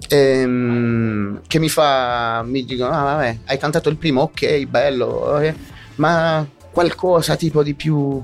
[0.08, 5.54] Ehm, che mi fa, mi dicono, ah vabbè, hai cantato il primo, ok, bello, eh,
[5.96, 8.24] ma qualcosa tipo di più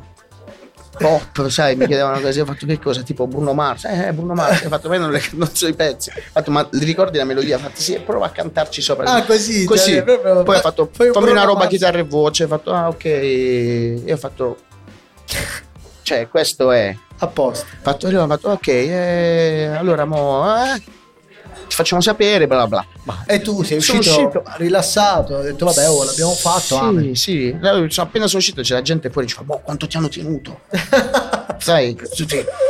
[0.98, 4.64] pop, sai, mi chiedevano così, ho fatto che cosa, tipo Bruno Mars, eh, Bruno Mars,
[4.64, 7.24] ho fatto, ma non, le, non so i pezzi, ho fatto, ma li ricordi la
[7.24, 7.58] melodia?
[7.58, 9.06] Ho fatto, sì, prova a cantarci sopra.
[9.06, 9.94] Ah, così, così.
[9.94, 11.70] Cioè, proprio, poi ho fatto, fammi una roba Mars.
[11.70, 14.58] chitarra e voce, ho fatto, ah, ok, e ho fatto,
[16.02, 16.96] cioè, questo è...
[17.20, 17.66] A posto.
[17.82, 20.46] Fatto, ho fatto, ok, eh, allora mo...
[20.46, 21.04] Eh,
[21.76, 22.86] ti facciamo sapere, bla bla.
[23.04, 27.00] Ma, e tu sei uscito, uscito, rilassato, hai detto vabbè, oh, l'abbiamo fatto.
[27.00, 27.58] Sì, sì.
[27.98, 30.62] Appena sono uscito c'è la gente fuori dice, boh, quanto ti hanno tenuto?
[31.60, 31.96] Sai,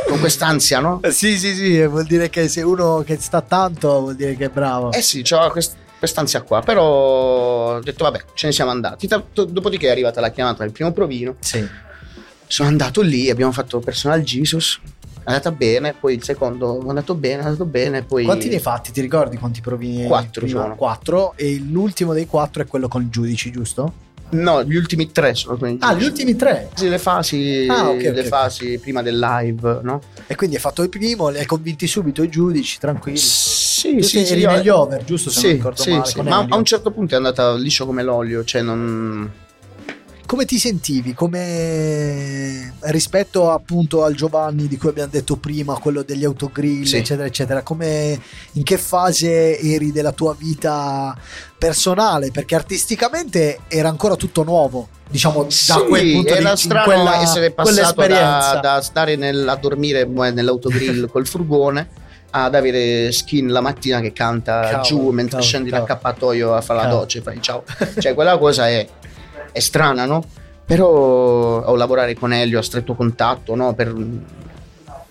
[0.08, 1.00] con quest'ansia, no?
[1.08, 4.48] Sì, sì, sì, vuol dire che se uno che sta tanto vuol dire che è
[4.48, 4.90] bravo.
[4.92, 9.08] Eh sì, c'ho quest- quest'ansia qua, però ho detto vabbè, ce ne siamo andati.
[9.32, 11.36] Dopodiché è arrivata la chiamata del primo provino.
[11.38, 11.64] Sì.
[12.48, 14.80] Sono andato lì, abbiamo fatto personal Jesus
[15.26, 18.02] è andata bene, poi il secondo è andato bene, è andato bene.
[18.02, 18.22] Poi...
[18.22, 18.92] Quanti ne hai fatti?
[18.92, 20.06] Ti ricordi quanti provini?
[20.06, 20.76] Quattro sono.
[20.76, 24.04] Quattro e l'ultimo dei quattro è quello con i giudici, giusto?
[24.28, 25.78] No, gli ultimi tre sono quelli.
[25.80, 26.70] Ah, gli ultimi tre?
[26.74, 30.00] Sì, le fasi, ah, okay, le okay, fasi prima del live, no?
[30.28, 33.18] E quindi hai fatto il primo, li hai convinti subito i giudici, tranquilli.
[33.18, 35.30] Sì, tu sì, eri sì, negli over, giusto?
[35.30, 36.20] Se sì, non ricordo sì, male, sì.
[36.20, 39.28] Ma a un certo punto è andata liscio come l'olio, cioè non
[40.26, 41.14] come ti sentivi?
[41.14, 46.96] Come rispetto appunto al Giovanni di cui abbiamo detto prima, quello degli autogrill, sì.
[46.96, 48.20] eccetera, eccetera, come
[48.52, 51.16] in che fase eri della tua vita
[51.56, 52.30] personale?
[52.30, 54.88] Perché artisticamente era ancora tutto nuovo.
[55.08, 59.48] Diciamo sì, da quel punto era di strano quella, essere passato da, da, stare nel,
[59.48, 65.24] a dormire nell'autogrill col furgone ad avere skin la mattina che canta Cavolo, giù mentre
[65.30, 65.88] cavolo, scendi cavolo.
[65.88, 67.62] l'accappatoio a fare la doccia e fai ciao.
[67.98, 68.86] cioè quella cosa è,
[69.56, 70.22] è strana, no?
[70.66, 70.86] Però
[71.64, 73.74] o lavorare con Elio a stretto contatto, no?
[73.74, 73.94] Per,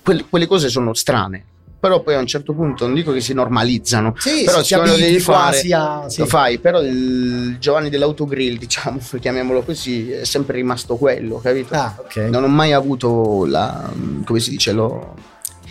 [0.03, 1.43] quelle, quelle cose sono strane.
[1.79, 4.95] Però poi a un certo punto non dico che si normalizzano, Sì, però si lo
[4.95, 6.19] devi fare, a- sì.
[6.21, 6.57] lo fai.
[6.57, 11.73] Però il Giovanni dell'autogrill, diciamo, chiamiamolo così, è sempre rimasto quello, capito?
[11.75, 12.15] Ah, ok.
[12.29, 13.87] Non ho mai avuto la,
[14.23, 15.13] come si dice, lo,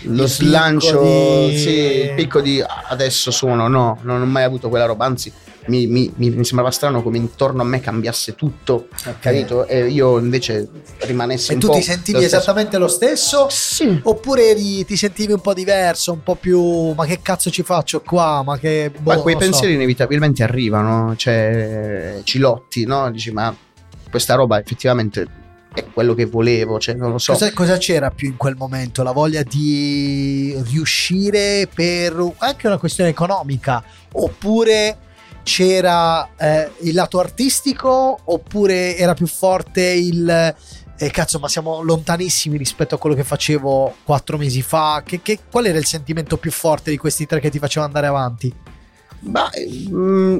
[0.02, 4.84] lo slancio, di- sì, il picco di adesso sono, no, non ho mai avuto quella
[4.86, 5.32] roba, anzi
[5.66, 9.18] mi, mi- mi- sembrava strano come intorno a me cambiasse tutto, Ok.
[9.20, 9.66] capito?
[9.66, 13.46] E io invece rimanessi E un tu po' ti sentivi lo esattamente lo stesso?
[13.48, 13.98] Sì.
[14.02, 18.02] Oppure eri- ti sentivi un po' diverso, un po' più ma che cazzo ci faccio
[18.02, 18.42] qua?
[18.44, 19.48] Ma che boh, Ma quei non so.
[19.50, 23.10] pensieri inevitabilmente arrivano, cioè ci lotti, no?
[23.10, 23.54] Dici ma
[24.10, 25.26] questa roba effettivamente
[25.74, 27.32] è quello che volevo, cioè non lo so.
[27.32, 29.02] Cosa, cosa c'era più in quel momento?
[29.02, 33.82] La voglia di riuscire per anche una questione economica?
[34.12, 34.98] Oppure
[35.42, 38.18] c'era eh, il lato artistico?
[38.24, 40.54] Oppure era più forte il
[40.96, 45.02] eh, cazzo, ma siamo lontanissimi rispetto a quello che facevo quattro mesi fa?
[45.04, 48.06] Che, che- qual era il sentimento più forte di questi tre che ti faceva andare
[48.06, 48.52] avanti?
[49.20, 49.50] Ma,
[49.90, 50.38] mm,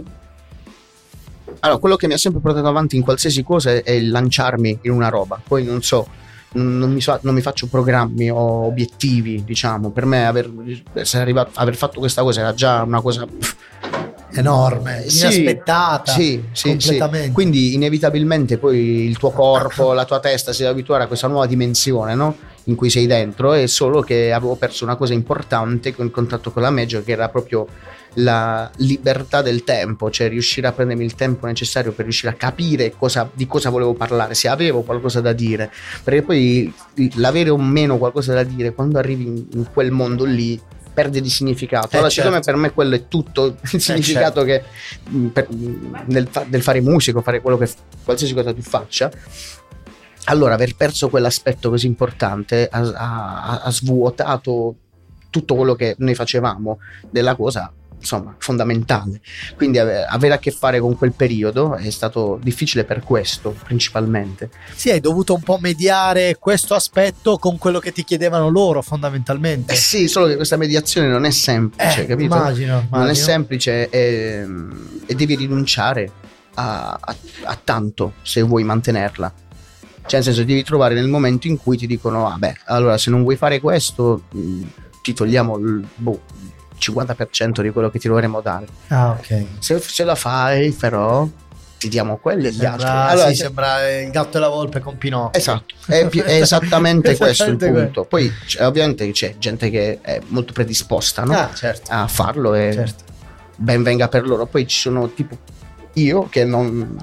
[1.61, 4.91] allora, quello che mi ha sempre portato avanti in qualsiasi cosa è, è lanciarmi in
[4.93, 5.41] una roba.
[5.47, 6.07] Poi non so,
[6.53, 9.91] non, mi, so- non mi faccio programmi o obiettivi, diciamo.
[9.91, 10.51] Per me aver,
[10.95, 13.27] essere arrivato, aver fatto questa cosa era già una cosa
[14.37, 16.13] Enorme, Sì, inaspettata.
[16.13, 17.27] Sì, sì, completamente.
[17.27, 17.33] sì.
[17.33, 21.47] Quindi inevitabilmente poi il tuo corpo, la tua testa si deve abituare a questa nuova
[21.47, 22.37] dimensione, no?
[22.65, 23.53] In cui sei dentro.
[23.53, 27.13] È solo che avevo perso una cosa importante con il contatto con la Major, che
[27.13, 27.67] era proprio
[28.15, 32.93] la libertà del tempo, cioè riuscire a prendermi il tempo necessario per riuscire a capire
[32.97, 35.71] cosa- di cosa volevo parlare, se avevo qualcosa da dire.
[36.03, 36.73] Perché poi
[37.15, 40.61] l'avere o meno qualcosa da dire, quando arrivi in, in quel mondo lì,
[40.95, 41.89] perde di significato.
[41.89, 42.31] Eh, allora, certo.
[42.31, 44.63] siccome per me quello è tutto il significato che
[45.09, 47.69] mh, per- mh, nel, nel fare musico, fare quello che
[48.05, 49.11] qualsiasi cosa tu faccia.
[50.27, 54.77] Allora, aver perso quell'aspetto così importante ha, ha- ha svuotato
[55.29, 56.79] tutto quello che noi facevamo
[57.11, 59.21] della cosa, insomma, fondamentale.
[59.57, 64.51] Quindi ave- avere a che fare con quel periodo è stato difficile per questo, principalmente.
[64.75, 69.73] Sì, hai dovuto un po' mediare questo aspetto con quello che ti chiedevano loro, fondamentalmente.
[69.73, 72.35] Eh sì, solo che questa mediazione non è semplice, Eh, capito?
[72.35, 73.15] Immagino, non è immagino.
[73.27, 74.47] semplice e,
[75.07, 76.11] e devi rinunciare
[76.55, 79.33] a, a- a tanto se vuoi mantenerla.
[80.07, 83.23] Cioè, nel senso, devi trovare nel momento in cui ti dicono: Vabbè, allora se non
[83.23, 84.25] vuoi fare questo,
[85.03, 86.21] ti togliamo il boh,
[86.79, 88.67] 50% di quello che ti dovremmo dare.
[88.89, 89.45] Ah, ok.
[89.59, 91.27] Se, se la fai, però,
[91.79, 92.87] ti diamo quello e gli altri.
[92.89, 95.39] Allora, sì, se- sembra il gatto e la volpe con Pinocchio.
[95.39, 98.05] Esatto, è, pi- è esattamente questo il Esattamente punto.
[98.05, 101.35] Poi, c'è- ovviamente, c'è gente che è molto predisposta no?
[101.35, 101.91] Ah, certo.
[101.93, 103.05] a farlo e certo.
[103.57, 104.47] ben venga per loro.
[104.47, 105.37] Poi ci sono tipo
[105.95, 106.97] io che non,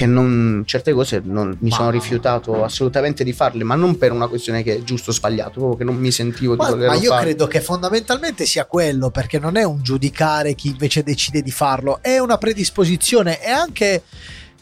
[0.00, 4.12] che non certe cose non, mi Ma- sono rifiutato assolutamente di farle, ma non per
[4.12, 6.70] una questione che è giusto o sbagliato, proprio che non mi sentivo di Ma, ma
[6.70, 7.22] volerlo io fare.
[7.24, 11.98] credo che fondamentalmente sia quello, perché non è un giudicare chi invece decide di farlo,
[12.00, 14.02] è una predisposizione e anche...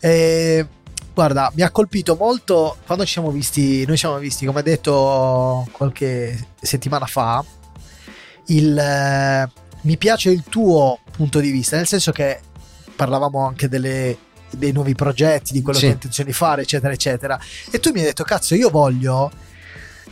[0.00, 0.66] eh,
[1.14, 6.48] guarda, mi ha colpito molto quando ci siamo visti, noi siamo visti, come detto qualche
[6.60, 7.44] settimana fa,
[8.46, 9.48] il, eh,
[9.82, 12.40] mi piace il tuo punto di vista, nel senso che
[12.96, 14.16] parlavamo anche delle-
[14.50, 15.84] dei nuovi progetti, di quello Sì.
[15.84, 17.40] che hai intenzione di fare, eccetera, eccetera.
[17.70, 19.30] E tu mi hai detto, cazzo, io voglio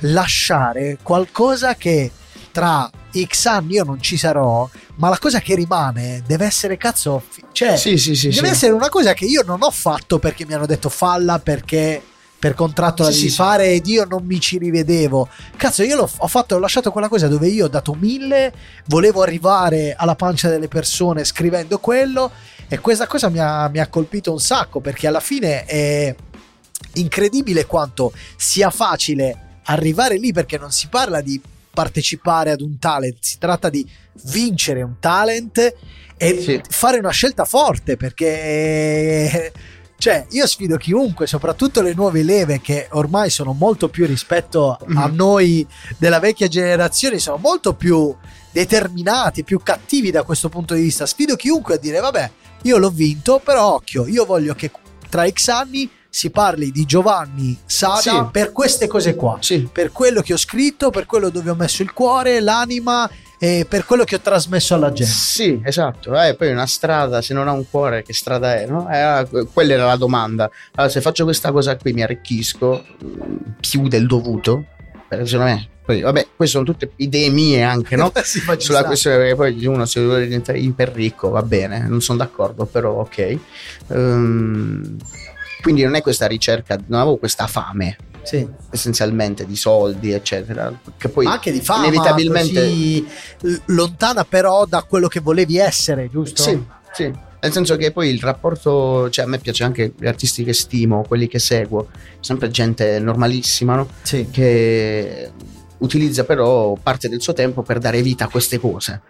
[0.00, 2.10] lasciare qualcosa che
[2.52, 7.24] tra X anni io non ci sarò, ma la cosa che rimane deve essere cazzo,
[7.52, 8.28] cioè Sì, sì, sì.
[8.30, 12.02] deve essere una cosa che io non ho fatto perché mi hanno detto falla perché
[12.38, 15.28] per contratto la devi fare ed io non mi ci rivedevo.
[15.56, 18.52] Cazzo, io l'ho, ho fatto, ho lasciato quella cosa dove io ho dato mille,
[18.86, 22.30] volevo arrivare alla pancia delle persone scrivendo quello
[22.68, 26.14] e questa cosa mi ha, mi ha colpito un sacco perché alla fine è
[26.94, 33.16] incredibile quanto sia facile arrivare lì perché non si parla di partecipare ad un talent,
[33.20, 33.86] si tratta di
[34.24, 35.74] vincere un talent
[36.16, 36.60] e Sì.
[36.68, 39.52] fare una scelta forte perché
[39.98, 45.08] cioè io sfido chiunque, soprattutto le nuove leve che ormai sono molto più rispetto a
[45.08, 45.14] Mhm.
[45.14, 45.66] noi
[45.98, 48.14] della vecchia generazione, sono molto più
[48.50, 51.04] determinati, più cattivi da questo punto di vista.
[51.06, 52.30] Sfido chiunque a dire vabbè,
[52.62, 54.70] io l'ho vinto, però occhio, io voglio che
[55.08, 58.24] tra X anni si parli di Giovanni Sada Sì.
[58.32, 61.82] per queste cose qua Sì, per quello che ho scritto, per quello dove ho messo
[61.82, 65.12] il cuore, l'anima e per quello che ho trasmesso alla gente.
[65.12, 66.18] Sì, esatto.
[66.18, 68.64] Eh, poi una strada, se non ha un cuore, che strada è?
[68.66, 68.90] No?
[68.90, 70.50] Eh, ah, que- quella era la domanda.
[70.76, 74.64] Allora, se faccio questa cosa qui, mi arricchisco mm, più del dovuto.
[75.06, 78.10] Perché secondo me Poi, vabbè, queste sono tutte idee mie anche, no?
[78.24, 82.18] Sì, Sulla questione perché poi uno se vuole diventare iper ricco va bene, non sono
[82.18, 83.38] d'accordo, però ok.
[83.88, 84.96] Ehm,
[85.62, 88.44] quindi non è questa ricerca, non avevo questa fame Sì.
[88.70, 90.76] essenzialmente di soldi, eccetera.
[90.98, 93.04] Che poi Ma anche di fama, inevitabilmente
[93.66, 96.42] lontana però da quello che volevi essere, giusto?
[96.42, 96.60] Sì,
[96.92, 97.12] sì.
[97.38, 101.04] Nel senso che poi il rapporto, cioè a me piace anche gli artisti che stimo,
[101.06, 103.88] quelli che seguo, sempre gente normalissima, no?
[104.02, 104.26] Sì.
[104.32, 105.30] che
[105.78, 109.02] utilizza però parte del suo tempo per dare vita a queste cose,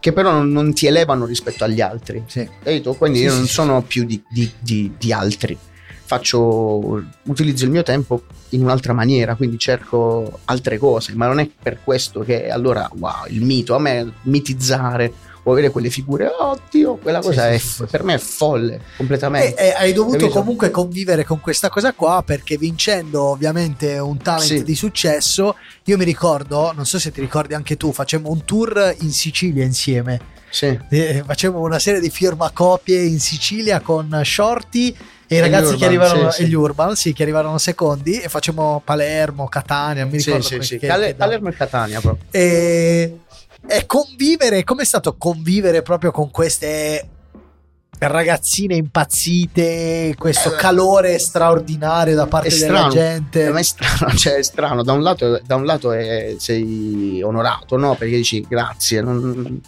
[0.00, 2.22] che però non, non ti elevano rispetto agli altri.
[2.26, 2.48] Sì.
[2.62, 2.94] Capito?
[2.94, 3.52] Quindi Sì, io non sì.
[3.52, 5.58] sono più di, di- di- di altri.
[6.04, 11.48] Faccio, utilizzo il mio tempo in un'altra maniera, quindi cerco altre cose, ma non è
[11.62, 15.10] per questo che allora, wow, il mito, a me mitizzare
[15.44, 17.84] o avere quelle figure, oddio, quella Sì, cosa sì, è, sì, sì.
[17.90, 19.54] per me è folle, E, completamente.
[19.56, 20.38] e hai dovuto Capito?
[20.38, 24.62] comunque convivere con questa cosa qua perché vincendo ovviamente un talent Sì.
[24.62, 28.94] di successo, io mi ricordo, non so se ti ricordi anche tu, facemmo un tour
[29.00, 30.30] in Sicilia insieme.
[30.48, 30.78] Sì.
[30.90, 34.94] Eh, facemmo una serie di firmacopie in Sicilia con Shorty
[35.26, 36.50] e i E ragazzi gli che Urban, arrivarono sì, e sì.
[36.50, 40.64] gli Urban, sì, che arrivarono secondi e facciamo Palermo, Catania, mi Sì, ricordo sì, come-
[40.64, 40.78] sì.
[40.78, 41.14] che-.
[41.16, 42.26] Palermo e Catania proprio.
[42.30, 43.18] E,
[43.66, 47.08] e convivere, com'è stato convivere proprio con queste
[47.98, 53.44] ragazzine impazzite, questo Eh, calore straordinario da parte della gente?
[53.46, 54.82] Eh, ma è strano, cioè è strano.
[54.82, 57.94] Da un lato, da un lato è- sei onorato, no?
[57.94, 59.60] Perché dici grazie, non,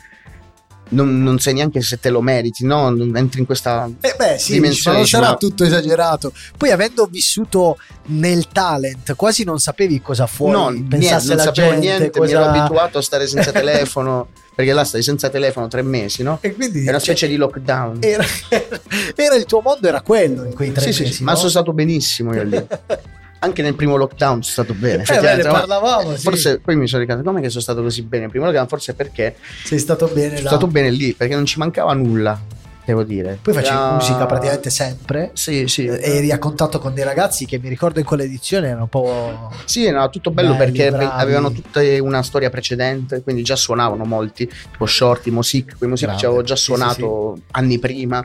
[0.95, 2.89] non- non sai neanche se te lo meriti, no?
[2.91, 3.89] Non entri in questa.
[4.01, 6.33] Eh beh, sì, dimensione, ma non sarà ma- tutto esagerato.
[6.57, 7.77] Poi, avendo vissuto
[8.07, 11.77] nel talent, quasi non sapevi cosa fuori no, niente, non sapevo gente.
[11.79, 12.25] niente, cosa...
[12.25, 16.39] mi ero abituato a stare senza telefono, perché là stai senza telefono tre mesi, no?
[16.41, 17.99] E quindi È una cioè, specie di lockdown.
[18.01, 18.25] era,
[19.17, 21.13] era il tuo mondo, era quello in quei tre Sì, mesi.
[21.15, 21.37] sì, ma no?
[21.39, 22.67] sono stato benissimo io lì.
[23.45, 25.03] Anche nel primo lockdown sono stato bene.
[25.07, 26.17] Eh, beh, ne parlavamo.
[26.17, 26.23] sì.
[26.23, 28.25] Forse poi mi sono ricordato come che sono stato così bene.
[28.25, 30.49] Il primo lockdown, forse perché sei stato bene sono là.
[30.49, 32.41] stato bene lì, perché non ci mancava nulla,
[32.85, 33.39] devo dire.
[33.41, 35.31] Poi facevi Era- musica praticamente sempre.
[35.35, 35.85] Sì, sì.
[35.87, 39.51] Eh, Eri a contatto con dei ragazzi che mi ricordo in quell'edizione erano un po'.
[39.65, 41.05] Sì, era tutto bello Belli, perché bravi.
[41.23, 46.25] avevano tutta una storia precedente, quindi già suonavano molti, tipo Shorty, Mosic, quei Mosic ci
[46.27, 48.25] avevo già Sì, suonato anni prima,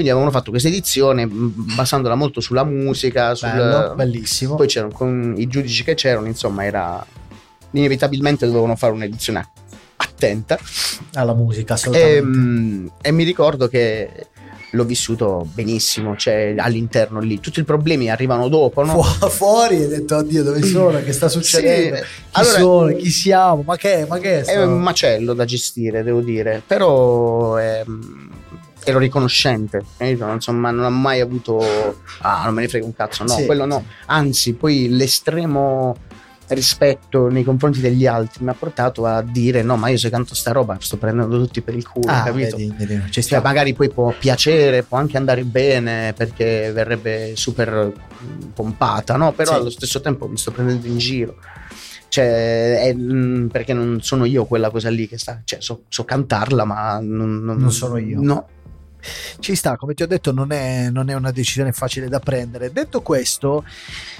[0.00, 3.50] quindi avevano fatto questa edizione basandola molto sulla musica, sul...
[3.50, 4.54] Bello, bellissimo.
[4.54, 7.04] poi c'erano con i giudici che c'erano, insomma, era
[7.72, 9.46] inevitabilmente dovevano fare un'edizione
[9.96, 10.58] attenta.
[11.14, 12.20] Alla musica, e, assolutamente.
[12.22, 14.26] mh, e mi ricordo che
[14.70, 19.02] l'ho vissuto benissimo, cioè all'interno lì, tutti i problemi arrivano dopo, no?
[19.02, 21.02] Fu- fuori e hai detto oddio dove sono?
[21.02, 21.96] Che sta succedendo?
[21.96, 22.96] Sì, chi allora- sono?
[22.96, 23.62] Chi siamo?
[23.66, 28.29] Ma che ma che è È sto- un macello da gestire, devo dire, però ehm,
[28.84, 30.26] ero riconoscente, capito?
[30.30, 31.60] insomma non ho mai avuto,
[32.22, 35.96] ah non me ne frega un cazzo, no, Sì, quello no, anzi poi l'estremo
[36.48, 40.34] rispetto nei confronti degli altri mi ha portato a dire no ma io se canto
[40.34, 42.56] sta roba sto prendendo tutti per il culo, ah, capito?
[42.56, 47.92] vedi, vedi, ci Cioè, magari poi può piacere, può anche andare bene perché verrebbe super
[48.52, 49.30] pompata, no?
[49.32, 49.58] Però Sì.
[49.58, 51.36] allo stesso tempo mi sto prendendo in giro.
[52.08, 56.04] Cioè, è, mm, perché non sono io quella cosa lì che sta, cioè, so, so
[56.04, 58.18] cantarla, ma non, Non sono io.
[58.20, 58.48] No,
[59.40, 62.70] ci sta come ti ho detto non è, non è una decisione facile da prendere
[62.72, 63.64] detto questo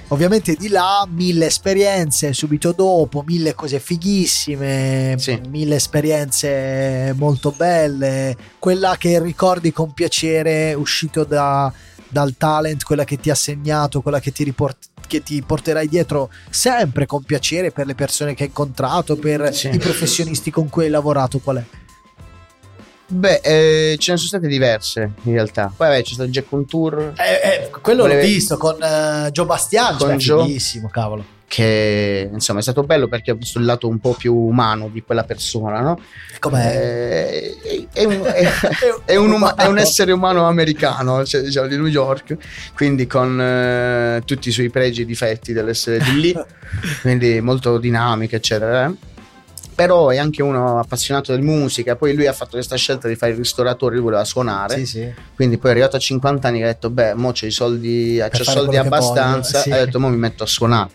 [0.09, 5.41] ovviamente di là mille esperienze subito dopo mille cose fighissime Sì.
[5.49, 11.73] mille esperienze molto belle quella che ricordi con piacere uscito da-
[12.09, 16.31] dal talent quella che ti ha segnato quella che ti riport- che ti porterai dietro
[16.51, 19.69] sempre con piacere per le persone che hai incontrato per Sì.
[19.73, 21.65] i professionisti con cui hai lavorato qual è?
[23.13, 25.73] Beh, eh, ce ne sono state diverse in realtà.
[25.77, 28.77] Poi vabbè, c'è stato il Jack on Tour Eh, eh, quello Volevi- l'ho visto con
[28.81, 30.89] eh, Joe Bastian, Con cioè, Joe.
[30.93, 31.25] cavolo.
[31.49, 35.03] che insomma è stato bello perché ho visto il lato un po' più umano di
[35.03, 35.99] quella persona, no?
[36.39, 37.57] Com'è?
[37.65, 38.49] Eh, è, un, è-
[39.07, 42.37] è un uma- è un essere umano americano, cioè, diciamo, di New York,
[42.77, 46.35] quindi con eh, tutti i suoi pregi e difetti dell'essere di lì,
[47.03, 48.93] quindi molto dinamico, eccetera.
[49.81, 51.97] Però è anche uno appassionato di musica.
[51.97, 54.75] Poi lui ha fatto questa scelta di fare il ristoratore, lui voleva suonare.
[54.77, 55.15] Sì, sì.
[55.35, 58.23] Quindi poi è arrivato a 50 anni che ha detto: Beh, mo c'ho i soldi,
[58.31, 59.61] c'ho soldi abbastanza.
[59.61, 59.71] sì.
[59.71, 60.91] Ha detto: Mo mi metto a suonare.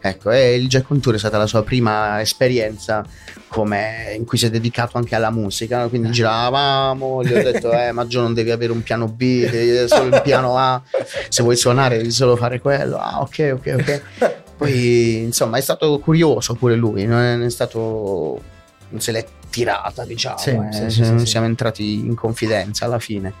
[0.00, 3.04] Ecco, e il Jack on Tour è stata la sua prima esperienza
[3.48, 5.80] come- in cui si è dedicato anche alla musica.
[5.80, 5.88] no?
[5.88, 6.12] Quindi Eh.
[6.12, 9.88] giravamo, gli ho detto: Eh, ma Gio non devi avere un piano B, devi avere
[9.88, 10.80] solo il piano A.
[11.28, 12.98] Se vuoi suonare, devi solo fare quello.
[12.98, 14.02] Ah, ok, ok, ok.
[14.58, 18.42] Poi, insomma, è stato curioso pure lui, non è, non è stato.
[18.88, 20.38] non se l'è tirata, diciamo.
[20.38, 23.32] Sì, eh, sì, sì, sì, siamo entrati in confidenza alla fine.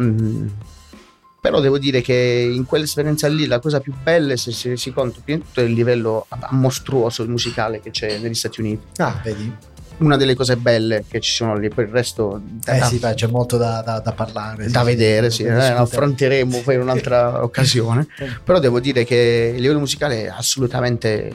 [0.00, 0.46] Mm.
[1.40, 5.20] però devo dire che in quell'esperienza lì la cosa più bella, se si resi conto,
[5.22, 9.02] prima di tutto è il livello mostruoso musicale che c'è negli Stati Uniti.
[9.02, 9.73] Ah, vedi.
[9.98, 13.14] Una delle cose belle che ci sono lì, poi il resto Eh da, sì, beh,
[13.14, 14.68] c'è molto da, da- da parlare.
[14.68, 18.06] da sì, vedere, sì, sì, eh, affronteremo poi in un'altra occasione.
[18.18, 18.26] Eh.
[18.42, 21.32] Però devo dire che il livello musicale è assolutamente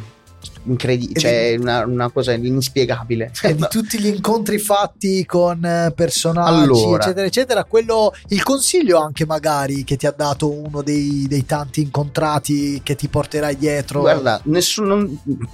[0.64, 3.32] incredibile, cioè una, una cosa inspiegabile.
[3.42, 7.04] E di tutti gli incontri fatti con eh, personaggi, Allora.
[7.04, 11.82] eccetera, eccetera, quello, il consiglio anche magari che ti ha dato uno dei, dei tanti
[11.82, 14.02] incontrati che ti porterai dietro.
[14.02, 15.08] Guarda, nessuno,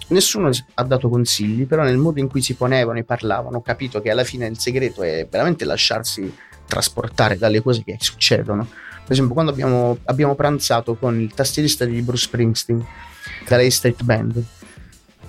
[0.07, 4.01] nessuno ha dato consigli, però nel modo in cui si ponevano e parlavano ho capito
[4.01, 6.33] che alla fine il segreto è veramente lasciarsi
[6.67, 8.67] trasportare dalle cose che succedono.
[9.03, 12.83] Per esempio, quando abbiamo, abbiamo pranzato con il tastierista di Bruce Springsteen,
[13.47, 14.43] della State Band,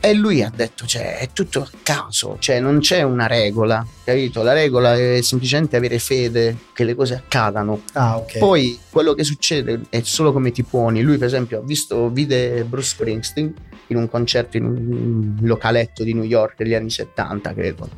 [0.01, 4.43] e lui ha detto, cioè, è tutto a caso, cioè non c'è una regola, capito?
[4.43, 7.83] La regola è semplicemente avere fede che le cose accadano.
[7.93, 8.39] Ah, ok.
[8.39, 11.03] Poi quello che succede è solo come ti poni.
[11.03, 13.55] Lui, per esempio, ha visto, vide Bruce Springsteen
[13.89, 17.89] in un concerto in un localetto di New York degli anni 70, credo.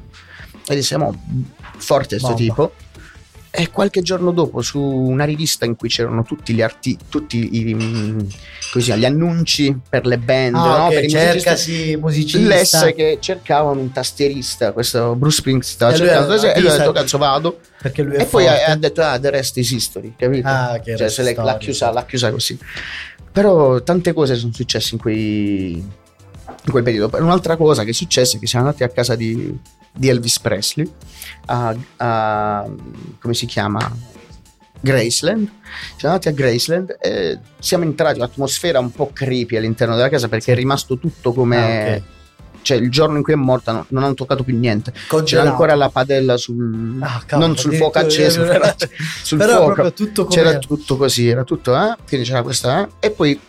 [0.66, 1.14] E disse: "Mo,
[1.76, 2.42] forte sto Bomba.
[2.42, 2.72] tipo.
[3.50, 7.74] E qualche giorno dopo, su una rivista in cui c'erano tutti gli arti, tutti i,
[7.74, 8.18] mm,
[8.72, 10.84] così, gli annunci per le band, Ah, no?
[10.86, 12.46] ok, per i musicisti, cercasi musicista.
[12.46, 14.72] lesse che cercavano un tastierista.
[14.72, 17.60] Questo Bruce Springsteen stava E cercando, era e lui ha detto: Cazzo, vado.
[17.80, 18.62] perché lui è E poi forte.
[18.64, 20.46] ha, ha detto: Ah, the rest is history, capito?
[20.46, 22.58] Ah, che cioè, se l'ha, chiusa, l'ha chiusa così.
[23.32, 27.08] Però tante cose sono successe in, quei, in quel periodo.
[27.08, 29.56] Poi Un'altra cosa che è successa è che siamo andati a casa di,
[29.92, 30.90] di Elvis Presley,
[31.46, 32.66] a, a-
[33.20, 34.16] come si chiama?
[34.80, 35.48] Graceland.
[35.96, 40.28] Siamo andati a Graceland e siamo entrati in un'atmosfera un po' creepy all'interno della casa
[40.28, 41.56] perché è rimasto tutto come...
[41.92, 42.02] Ah, ok.
[42.60, 44.90] Cioè il giorno in cui è morta no- non hanno toccato più niente.
[44.92, 45.48] C'era Congelato.
[45.48, 46.98] ancora la padella sul...
[47.00, 48.72] Ah, cavolo, non sul fuoco acceso, però
[49.22, 49.92] sul Però fuoco.
[49.92, 51.96] tutto C'era tutto così, era tutto, eh?
[52.06, 52.88] Quindi c'era questa, eh?
[53.00, 53.40] E poi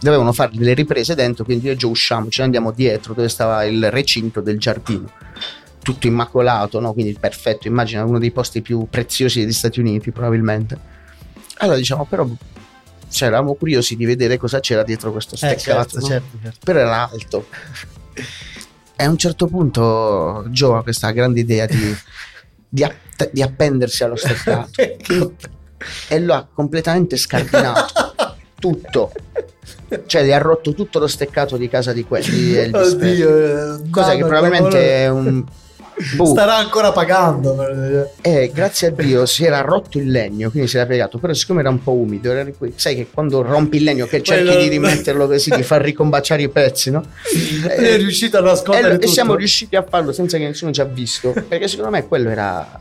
[0.00, 3.28] dovevano fare delle riprese dentro, quindi io e Joe usciamo, ce ne andiamo dietro dove
[3.28, 5.10] stava il recinto del giardino.
[5.82, 6.92] Tutto immacolato, no?
[6.92, 10.78] Quindi perfetto, immagina uno dei posti più preziosi degli Stati Uniti, probabilmente.
[11.58, 12.26] Allora diciamo, però
[13.08, 15.88] cioè, eravamo curiosi di vedere cosa c'era dietro questo Eh, steccato.
[15.88, 16.06] certo, no?
[16.06, 16.58] certo, certo.
[16.64, 17.46] Però era alto.
[18.96, 21.96] E a un certo punto Joe ha questa grande idea di,
[22.68, 24.70] di app- di appendersi allo steccato
[26.08, 28.14] e lo ha completamente scardinato
[28.58, 29.10] tutto
[30.06, 32.92] cioè gli ha rotto tutto lo steccato di casa di quelli Elvis.
[32.92, 35.44] Oddio, eh, cosa che probabilmente è un
[36.16, 36.24] boh.
[36.26, 37.54] starà ancora pagando.
[37.54, 41.32] per- e grazie a Dio si era rotto il legno quindi si era piegato però
[41.32, 44.60] siccome era un po' umido era sai che quando rompi il legno che cerchi Quello-
[44.62, 47.02] di rimetterlo così di far ricombacciare i pezzi no?
[47.68, 49.12] è riuscito a e, nascondere lo- e tutto.
[49.12, 52.80] siamo riusciti a farlo senza che nessuno ci ha visto perché secondo me quello era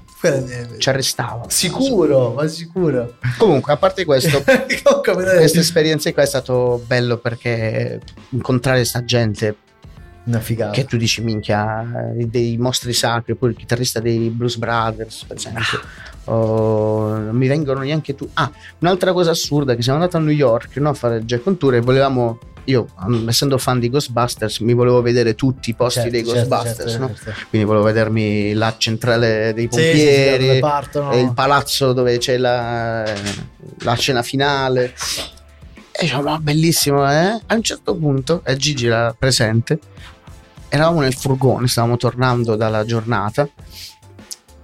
[0.78, 3.16] ci arrestava Sicuro, ma sicuro.
[3.38, 9.56] comunque a parte questo questa esperienza qua è stato bello perché incontrare sta gente
[10.30, 10.72] Una figata.
[10.72, 15.38] che tu dici minchia eh, dei mostri sacri poi il chitarrista dei Blues Brothers per
[15.38, 15.80] esempio
[16.26, 20.34] o non mi vengono neanche tu ah un'altra cosa assurda che siamo andati a New
[20.34, 22.86] York no, a fare il Jack on Tour e volevamo io
[23.28, 27.08] essendo fan di Ghostbusters mi volevo vedere tutti i posti Certo, dei certo, Ghostbusters certo,
[27.08, 27.16] no?
[27.16, 27.40] certo.
[27.50, 31.12] quindi volevo vedermi la centrale dei Sì, sì, sì, pompieri partono.
[31.12, 33.04] e il palazzo dove c'è la,
[33.80, 34.94] la scena finale.
[35.92, 37.42] E diciamo, ma bellissimo, eh?
[37.46, 39.80] A un certo punto, e Gigi era presente,
[40.70, 43.48] eravamo nel furgone, stavamo tornando dalla giornata.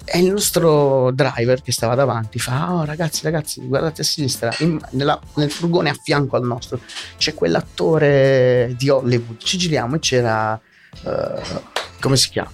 [0.08, 4.80] E il nostro driver che stava davanti fa: Oh, ragazzi, ragazzi, guardate a sinistra, in-
[4.92, 6.80] nella- nel furgone a fianco al nostro
[7.18, 9.38] c'è quell'attore di Hollywood.
[9.42, 10.60] Ci giriamo e c'era.
[11.04, 11.42] eh,
[12.00, 12.52] come si chiama?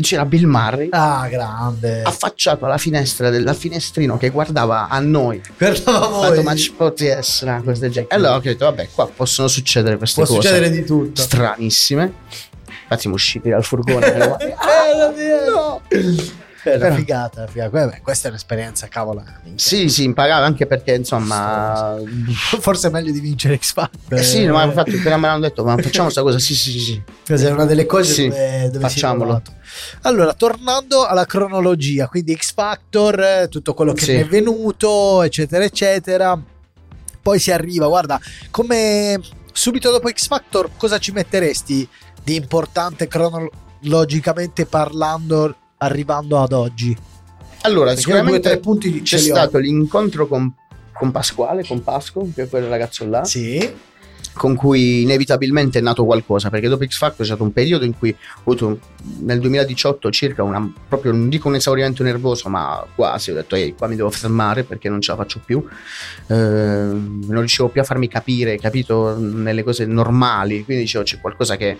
[0.00, 2.02] C'era Bill Murray Ah, grande.
[2.02, 6.42] affacciato alla finestra del finestrino che guardava a noi Guardava detto voi.
[6.44, 9.98] ma ci pot essere una cosa del genere allora ho detto vabbè qua possono succedere
[9.98, 11.20] queste Può cose succedere di tutto.
[11.20, 12.14] stranissime
[12.90, 14.06] infatti siamo usciti dal furgone
[14.40, 15.80] Eh, no.
[16.62, 17.86] Una Però- figata, figata.
[17.86, 19.52] Beh, questa è un'esperienza, minchia.
[19.56, 21.96] sì sì impagava anche perché insomma
[22.60, 24.18] Forse è meglio di vincere X Factor.
[24.18, 26.78] eh sì ma infatti appena me l'hanno detto ma facciamo questa cosa sì sì sì,
[26.80, 27.02] sì.
[27.24, 29.42] Questa è una delle cose Sì, dove, dove facciamolo.
[30.02, 34.12] Allora, tornando alla cronologia, quindi X Factor, tutto quello che Sì.
[34.14, 36.38] è venuto, eccetera, eccetera.
[37.22, 39.18] Poi si arriva, guarda, come
[39.52, 41.88] subito dopo X Factor, cosa ci metteresti
[42.22, 46.96] di importante cronologicamente parlando, arrivando ad oggi?
[47.62, 49.20] allora Perché io due sicuramente tre punti c'è ho.
[49.20, 50.52] stato l'incontro con,
[50.92, 53.70] con Pasquale con Pasco che è quel ragazzo là Sì,
[54.32, 57.98] con cui inevitabilmente è nato qualcosa perché dopo X Factor c'è stato un periodo in
[57.98, 58.78] cui ho avuto
[59.18, 63.74] nel 2018 circa una, proprio non dico un esaurimento nervoso ma quasi ho detto ehi
[63.74, 65.62] qua mi devo fermare perché non ce la faccio più
[66.28, 71.56] eh, non riuscivo più a farmi capire capito nelle cose normali quindi dicevo c'è qualcosa
[71.56, 71.78] che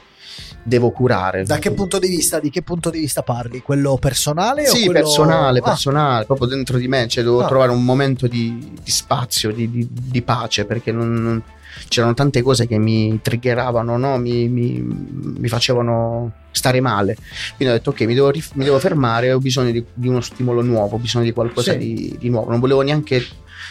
[0.62, 1.44] devo curare.
[1.44, 3.62] Da che punto di vista, di che punto di vista parli?
[3.62, 4.66] Quello personale?
[4.66, 5.00] Sì, quello...
[5.00, 5.62] personale, ah.
[5.62, 7.46] personale, proprio dentro di me, cioè devo ah.
[7.46, 11.42] trovare un momento di, di spazio, di, di, di, pace, perché non, non,
[11.88, 14.18] c'erano tante cose che mi triggeravano, no?
[14.18, 17.16] mi, mi, mi, facevano stare male.
[17.56, 20.96] Quindi ho detto ok, mi devo, mi devo fermare, ho bisogno di, uno stimolo nuovo,
[20.96, 22.16] ho bisogno di qualcosa sì.
[22.18, 22.50] di, nuovo.
[22.50, 23.24] Non volevo neanche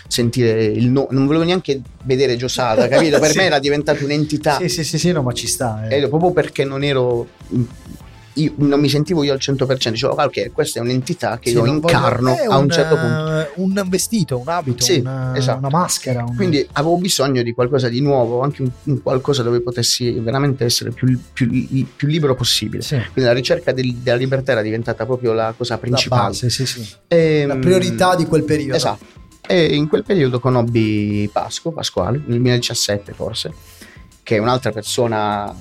[0.07, 3.19] sentire il no, non volevo neanche vedere Giosada, capito?
[3.19, 3.37] Per sì.
[3.37, 4.57] me era diventata un'entità.
[4.57, 5.87] Sì, sì, sì, sì, no, ma ci sta.
[5.87, 6.01] Eh.
[6.01, 7.27] E proprio perché non ero
[8.33, 11.65] io non mi sentivo io al 100%, dicevo ok, questa è un'entità che sì, io
[11.65, 13.51] incarno a un, un, certo punto.
[13.55, 15.59] Un vestito, un abito, sì, una, esatto.
[15.59, 16.23] una, maschera.
[16.23, 16.35] Un...
[16.35, 20.91] Quindi avevo bisogno di qualcosa di nuovo, anche un, un qualcosa dove potessi veramente essere
[20.91, 21.49] più, più,
[21.95, 22.81] più libero possibile.
[22.81, 22.95] Sì.
[22.95, 26.21] Quindi la ricerca del, della libertà era diventata proprio la cosa principale.
[26.21, 26.87] La, base, sì, sì.
[27.07, 28.75] E, ehm, la priorità di quel periodo.
[28.75, 29.17] Esatto.
[29.47, 33.51] E in quel periodo conobbi Pasco, Pasquale, nel 2017 forse,
[34.21, 35.55] che è un'altra persona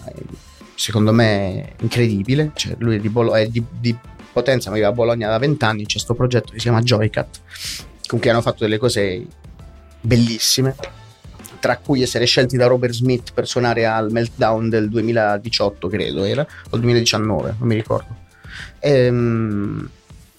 [0.79, 2.53] secondo me incredibile.
[2.55, 3.97] Cioè, lui è di, Bolo- è di, di
[4.33, 5.85] Potenza, ma vive a Bologna da vent'anni.
[5.85, 7.41] C'è questo progetto che si chiama Joycat,
[8.07, 9.27] con cui hanno fatto delle cose
[10.01, 10.77] bellissime.
[11.59, 16.47] Tra cui essere scelti da Robert Smith per suonare al Meltdown del 2018, credo era,
[16.71, 18.27] o 2019, non mi ricordo.
[18.79, 19.91] Ehm,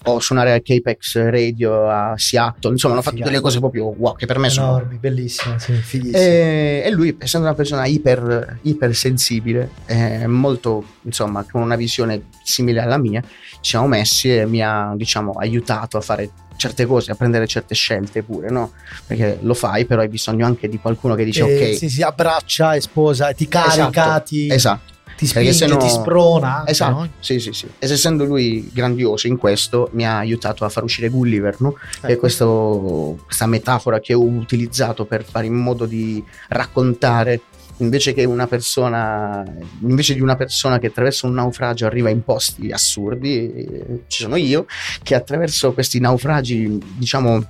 [0.04, 3.30] o suonare al Capex Radio a Seattle, insomma hanno fatto Figata.
[3.30, 7.46] delle cose proprio wow che per me sono enormi, bellissime, sì, e, e, lui essendo
[7.46, 13.70] una persona iper, iper sensibile, eh, molto insomma con una visione simile alla mia, ci
[13.70, 18.22] siamo messi e mi ha diciamo aiutato a fare certe cose, a prendere certe scelte
[18.22, 18.72] pure, no?
[19.06, 21.76] Perché lo fai, però hai bisogno anche di qualcuno che dice eh, ok.
[21.76, 24.50] Si, si abbraccia e sposa, ti carica, esatto, ti...
[24.50, 25.76] esatto ti spinge, no...
[25.76, 26.66] ti sprona.
[26.66, 27.08] Esatto, no?
[27.20, 27.66] sì, sì, sì.
[27.78, 31.76] E essendo lui grandioso in questo, mi ha aiutato a far uscire Gulliver, no?
[31.96, 32.06] Ecco.
[32.06, 37.42] E questo, questa metafora che ho utilizzato per fare in modo di raccontare
[37.78, 39.42] invece che una persona
[39.80, 44.36] invece di una persona che attraverso un naufragio arriva in posti assurdi eh, ci sono
[44.36, 44.66] io
[45.02, 47.42] che attraverso questi naufragi diciamo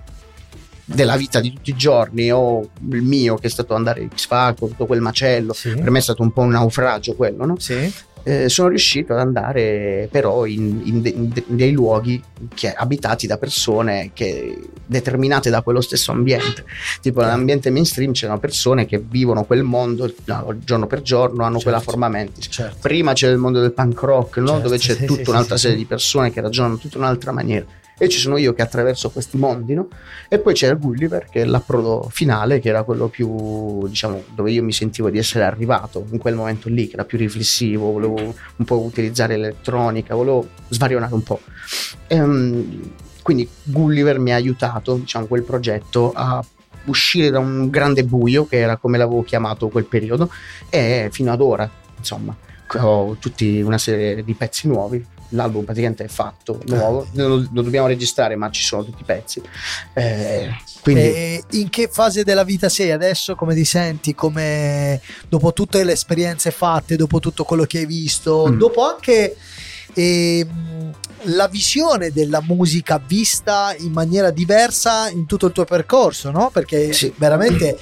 [0.92, 4.26] della vita di tutti i giorni o il mio che è stato andare in X
[4.26, 5.70] Factor, tutto quel macello, sì.
[5.74, 7.58] per me è stato un po' un naufragio quello, no?
[7.58, 7.92] Sì.
[8.22, 12.22] Eh, sono riuscito ad andare però in, in, in, dei luoghi
[12.52, 16.66] che, abitati da persone che, determinate da quello stesso ambiente
[17.00, 21.62] tipo nell'ambiente mainstream c'erano persone che vivono quel mondo no, giorno per giorno hanno certo.
[21.62, 22.76] quella forma mentis certo.
[22.82, 24.48] prima c'è il mondo del punk rock no?
[24.48, 27.32] certo, dove c'è sì, tutta sì, un'altra sì, serie di persone che ragionano tutta un'altra
[27.32, 27.64] maniera
[28.02, 29.88] e ci sono io che attraverso questi mondi, no?
[30.30, 34.62] E poi c'era Gulliver che è l'approdo finale, che era quello più, diciamo, dove io
[34.62, 38.64] mi sentivo di essere arrivato in quel momento lì, che era più riflessivo, volevo un
[38.64, 41.40] po' utilizzare l'elettronica, volevo svarionare un po'.
[42.06, 42.90] E, um,
[43.22, 46.42] quindi Gulliver mi ha aiutato, diciamo, quel progetto a
[46.86, 50.30] uscire da un grande buio, che era come l'avevo chiamato quel periodo,
[50.70, 52.34] e fino ad ora, insomma,
[52.78, 57.86] ho tutti una serie di pezzi nuovi l'album praticamente è fatto, nuovo, lo, lo dobbiamo
[57.86, 59.42] registrare ma ci sono tutti i pezzi.
[59.92, 60.50] Eh,
[60.82, 61.02] quindi...
[61.02, 63.34] E in che fase della vita sei adesso?
[63.34, 64.14] Come ti senti?
[64.14, 68.58] Come dopo tutte le esperienze fatte, dopo tutto quello che hai visto, mm.
[68.58, 69.36] dopo anche
[69.94, 70.46] eh,
[71.24, 76.50] la visione della musica vista in maniera diversa in tutto il tuo percorso, no?
[76.50, 77.12] Perché sì.
[77.16, 77.78] veramente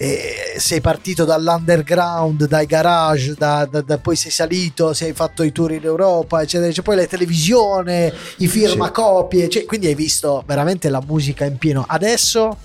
[0.00, 5.50] e sei partito dall'underground, dai garage, da, da, da, poi sei salito, sei fatto i
[5.50, 10.88] tour in Europa, eccetera, c'è poi la televisione, i firmacopie, cioè, quindi hai visto veramente
[10.88, 11.84] la musica in pieno.
[11.86, 12.56] Adesso?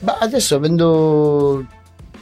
[0.00, 1.64] Beh, adesso avendo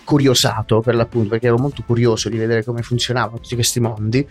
[0.05, 4.27] curiosato per l'appunto, perché ero molto curioso di vedere come funzionavano tutti questi mondi.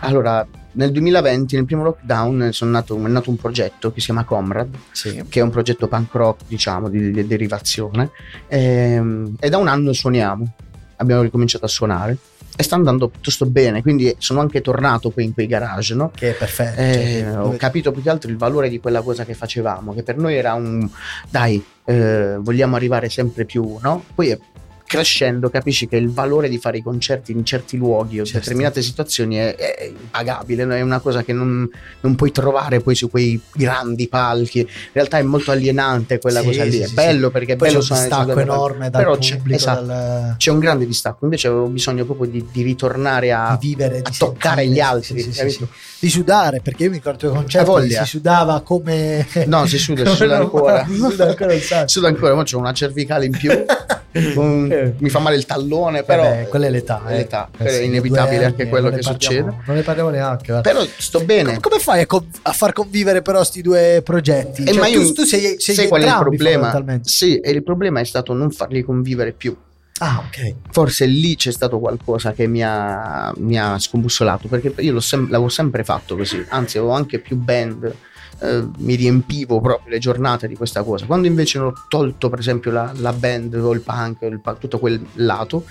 [0.00, 4.78] Allora, nel 2020, nel primo lockdown, nato, è nato un progetto che si chiama Comrade,
[4.92, 5.24] sì.
[5.28, 8.10] che è un progetto punk rock, diciamo, di, di derivazione.
[8.46, 10.54] E, ehm, e da un anno suoniamo.
[10.98, 12.16] Abbiamo ricominciato a suonare
[12.56, 16.10] e sta andando piuttosto bene, quindi sono anche tornato poi in quei garage, no?
[16.14, 16.80] Che è perfetto.
[16.80, 20.02] Eh, cioè, ho capito più che altro il valore di quella cosa che facevamo, che
[20.02, 20.88] per noi era un
[21.28, 24.02] dai, eh, vogliamo arrivare sempre più, no?
[24.14, 24.38] Poi è
[24.86, 28.40] crescendo capisci che il valore di fare i concerti in certi luoghi o certo.
[28.40, 31.68] determinate situazioni è, è impagabile, è una cosa che non,
[32.00, 34.60] non, puoi trovare poi su quei grandi palchi.
[34.60, 36.72] In realtà è molto alienante quella sì, cosa lì.
[36.72, 39.40] Sì, è sì, bello perché è poi bello c'è un distacco enorme dal però c'è,
[39.48, 40.34] esatto, dal...
[40.36, 41.24] c'è, un grande distacco.
[41.24, 45.34] Invece avevo bisogno proprio di, di ritornare a, di vivere, a toccare gli altri.
[45.98, 49.26] Di sudare, perché io mi ricordo che concerti si sudava come.
[49.46, 50.84] No, si suda, si suda ancora.
[50.86, 53.50] si suda ancora, suda ancora, c'è una cervicale in più.
[54.36, 54.94] un- Eh.
[54.98, 57.02] mi fa male il tallone, però Beh, quella è l'età.
[57.06, 57.16] è eh.
[57.16, 59.54] l'età, Eh è inevitabile due anche anni, quello che parliamo- succede.
[59.66, 60.46] Non ne parliamo neanche.
[60.52, 60.70] guarda.
[60.70, 61.52] Però sto bene.
[61.52, 64.62] Com- Come fai a, con- a far convivere però sti due progetti?
[64.62, 66.84] Eh, Cioè, ma io- tu, tu sei, sei sai qual è il problema?
[67.02, 69.56] Sì, e il problema è stato non farli convivere più.
[69.98, 70.54] Ah, ok.
[70.72, 75.30] Forse lì c'è stato qualcosa che mi ha, mi ha scombussolato perché io l'ho sem-
[75.30, 77.94] l'avevo sempre fatto così, anzi avevo anche più band,
[78.40, 81.06] eh, mi riempivo proprio le giornate di questa cosa.
[81.06, 84.78] Quando invece ho tolto per esempio la, la band o il punk, il punk, tutto
[84.78, 85.64] quel lato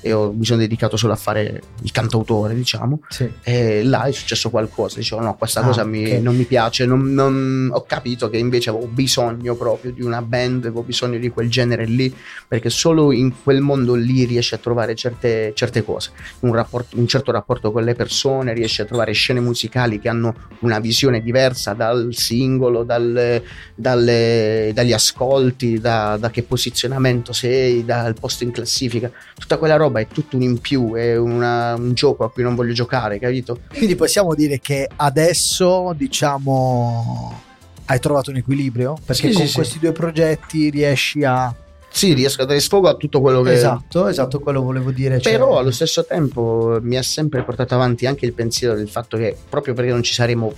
[0.00, 3.30] e ho- mi sono dedicato solo a fare il cantautore diciamo, Sì.
[3.42, 6.20] e là è successo qualcosa, dicevo no questa Ah, cosa mi- ok.
[6.20, 10.64] non mi piace, non- non- ho capito che invece avevo bisogno proprio di una band,
[10.64, 12.14] avevo bisogno di quel genere lì,
[12.46, 16.10] perché solo in quel mondo lì riesci a trovare certe, certe cose,
[16.40, 20.34] un, rapporto- un certo rapporto con le persone, riesci a trovare scene musicali che hanno
[20.60, 23.42] una visione diversa dal singolo, dal-
[23.74, 30.00] dalle- dagli ascolti, da, da che posizionamento sei, dal posto in classifica, tutta quella roba
[30.00, 33.60] è tutto un in più, è una- un gioco a cui non voglio giocare, capito?
[33.74, 37.40] Quindi possiamo dire che adesso, diciamo,
[37.86, 38.96] hai trovato un equilibrio?
[39.04, 41.54] Perché Sì, con sì, questi due progetti riesci a...
[41.94, 43.52] Sì, riesco a dare sfogo a tutto quello che...
[43.52, 45.20] Esatto, esatto, quello volevo dire.
[45.20, 49.18] cioè- Però allo stesso tempo mi ha sempre portato avanti anche il pensiero del fatto
[49.18, 50.50] che proprio perché non ci saremo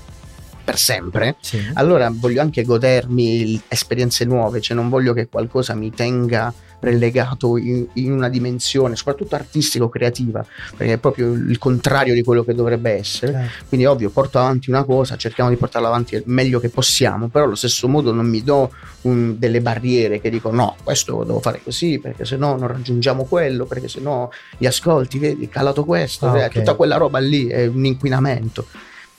[0.64, 1.58] per sempre, Sì.
[1.74, 7.86] allora voglio anche godermi esperienze nuove, cioè non voglio che qualcosa mi tenga relegato in,
[7.94, 10.44] in una dimensione, soprattutto artistico-creativa,
[10.76, 13.32] perché è proprio il contrario di quello che dovrebbe essere.
[13.32, 13.64] Certo.
[13.68, 17.46] Quindi ovvio, porto avanti una cosa, cerchiamo di portarla avanti il meglio che possiamo, però
[17.46, 18.70] allo stesso modo non mi do
[19.02, 23.24] un- delle barriere che dico no, questo devo fare così, perché se no non raggiungiamo
[23.24, 26.52] quello, perché se no gli ascolti, vedi, calato questo, Ah, eh, ok.
[26.52, 28.66] tutta quella roba lì è un inquinamento.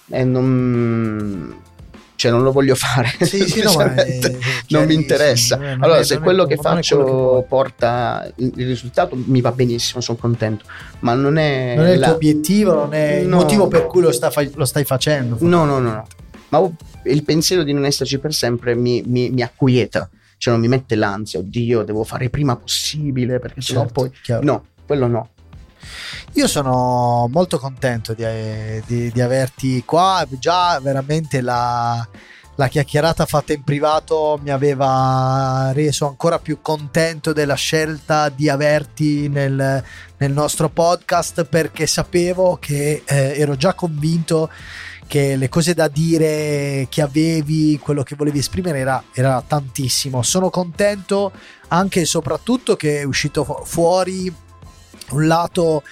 [0.09, 1.55] E non...
[2.17, 4.91] Cioè non lo voglio fare, Sì, sì, no, è- non mi chiarissimo.
[5.01, 5.55] interessa.
[5.57, 9.99] Non allora, se quello che faccio quello che porta il il risultato, mi va benissimo,
[9.99, 10.63] sono contento.
[10.99, 13.37] Ma non è, Non è il la- tuo obiettivo, non è il No.
[13.37, 15.35] motivo per cui lo, sta lo stai facendo.
[15.41, 16.07] No, no, no, no.
[16.49, 16.71] Ma
[17.03, 20.95] il pensiero di non esserci per sempre mi, mi, mi acquieta, cioè non mi mette
[20.95, 24.11] l'ansia, oddio, devo fare prima possibile, perché sennò Certo, poi...
[24.23, 24.43] chiaro.
[24.45, 25.29] No, quello no.
[26.33, 28.23] Io sono molto contento di,
[28.85, 30.25] di- di averti qua.
[30.39, 32.05] Già veramente la,
[32.55, 39.27] la chiacchierata fatta in privato mi aveva reso ancora più contento della scelta di averti
[39.27, 39.83] nel,
[40.17, 44.49] nel nostro podcast perché sapevo che eh, ero già convinto
[45.07, 50.23] che le cose da dire che avevi, quello che volevi esprimere era, era tantissimo.
[50.23, 51.31] Sono contento
[51.67, 54.33] anche e soprattutto che è uscito fu- fuori
[55.11, 55.83] un lato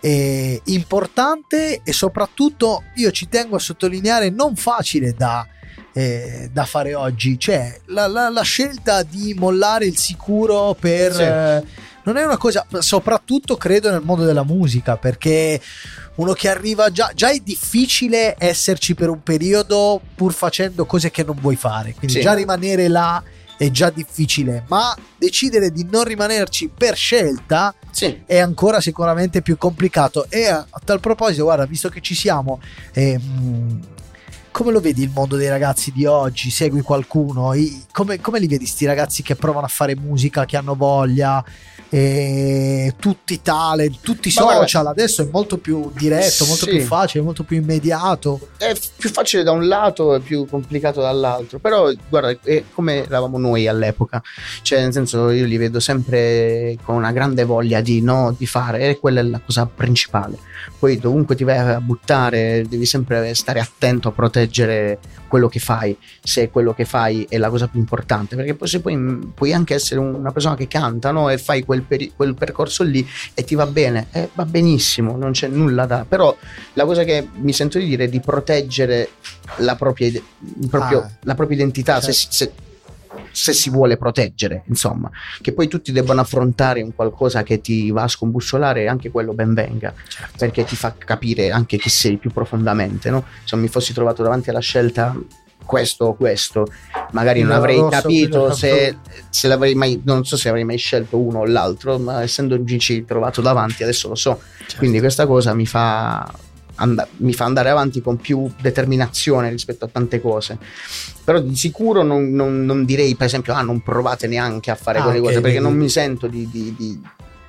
[0.00, 5.46] eh, importante e soprattutto io ci tengo a sottolineare non facile da,
[5.92, 11.22] eh, da fare oggi cioè la, la- la scelta di mollare il sicuro per Sì.
[11.22, 15.60] eh, non è una cosa soprattutto credo nel mondo della musica perché
[16.14, 21.22] uno che arriva già già è difficile esserci per un periodo pur facendo cose che
[21.24, 22.20] non vuoi fare quindi Sì.
[22.22, 23.22] già rimanere là
[23.60, 29.58] è già difficile ma decidere di non rimanerci per scelta Sì, è ancora sicuramente più
[29.58, 30.24] complicato.
[30.30, 32.58] E a, a tal proposito, guarda, visto che ci siamo,
[32.94, 33.80] ehm,
[34.50, 36.50] come lo vedi il mondo dei ragazzi di oggi?
[36.50, 37.52] Segui qualcuno?
[37.52, 41.44] I- come, come li vedi sti ragazzi che provano a fare musica, che hanno voglia?
[41.92, 46.76] E tutti i talent, tutti i social adesso è molto più diretto, molto Sì.
[46.76, 48.48] più facile, molto più immediato.
[48.58, 53.38] è più facile da un lato e più complicato dall'altro, però guarda, è come eravamo
[53.38, 54.22] noi all'epoca,
[54.62, 58.88] cioè nel senso io li vedo sempre con una grande voglia di, no, di fare
[58.90, 60.38] e quella è la cosa principale.
[60.78, 65.96] Poi dovunque ti vai a buttare devi sempre stare attento a proteggere quello che fai,
[66.22, 69.74] se quello che fai è la cosa più importante, perché poi se poi puoi anche
[69.74, 71.30] essere una persona che canta no?
[71.30, 75.32] e fai quel, peri- quel percorso lì e ti va bene, eh, va benissimo, non
[75.32, 76.04] c'è nulla da...
[76.08, 76.36] però
[76.74, 79.10] la cosa che mi sento di dire è di proteggere
[79.58, 80.22] la propria, ide-
[80.68, 82.34] proprio- Ah, la propria identità se, certo.
[82.34, 82.52] se-
[83.32, 85.08] se si vuole proteggere, insomma,
[85.40, 89.54] che poi tutti debbano affrontare un qualcosa che ti va a scombussolare, anche quello ben
[89.54, 90.32] venga, Certo.
[90.36, 93.24] perché ti fa capire anche chi sei più profondamente, no?
[93.44, 95.16] Se mi fossi trovato davanti alla scelta
[95.70, 96.66] questo o questo,
[97.12, 98.96] magari non avrei rosso, capito se,
[99.30, 102.64] se l'avrei mai, non so se avrei mai scelto uno o l'altro, ma essendo un
[102.64, 104.74] GC trovato davanti adesso lo so, Certo.
[104.78, 106.28] quindi questa cosa mi fa,
[106.74, 110.58] and- mi fa andare avanti con più determinazione rispetto a tante cose.
[111.22, 114.98] Però di sicuro non, non- non direi, per esempio, ah, non provate neanche a fare
[114.98, 115.70] Ah, quelle ok, cose, perché vedi.
[115.70, 116.48] non mi sento di.
[116.50, 117.00] di- di-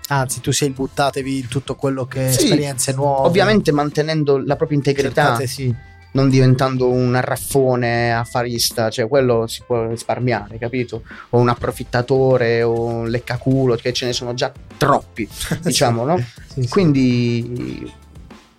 [0.09, 3.27] Anzi, tu sei buttatevi in tutto quello che Sì, esperienze nuove.
[3.27, 5.23] ovviamente mantenendo la propria integrità.
[5.37, 5.73] Cercate, sì.
[6.13, 11.03] Non diventando un arraffone affarista, cioè quello si può risparmiare, capito?
[11.29, 15.27] O un approfittatore o un leccaculo, che ce ne sono già troppi,
[15.63, 16.17] diciamo, no?
[16.47, 16.67] Sì, sì.
[16.69, 17.91] Quindi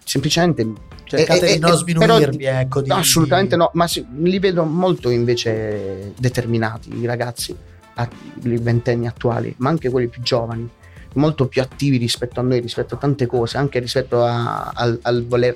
[0.05, 0.67] semplicemente
[1.05, 2.81] cercate eh, di non eh, sminuirvi, però- ecco.
[2.81, 7.55] Di, assolutamente no, ma si- li vedo molto invece determinati i ragazzi,
[8.45, 10.67] i ventenni attuali, ma anche quelli più giovani,
[11.15, 15.27] molto più attivi rispetto a noi, rispetto a tante cose, anche rispetto a- al, al
[15.27, 15.55] voler...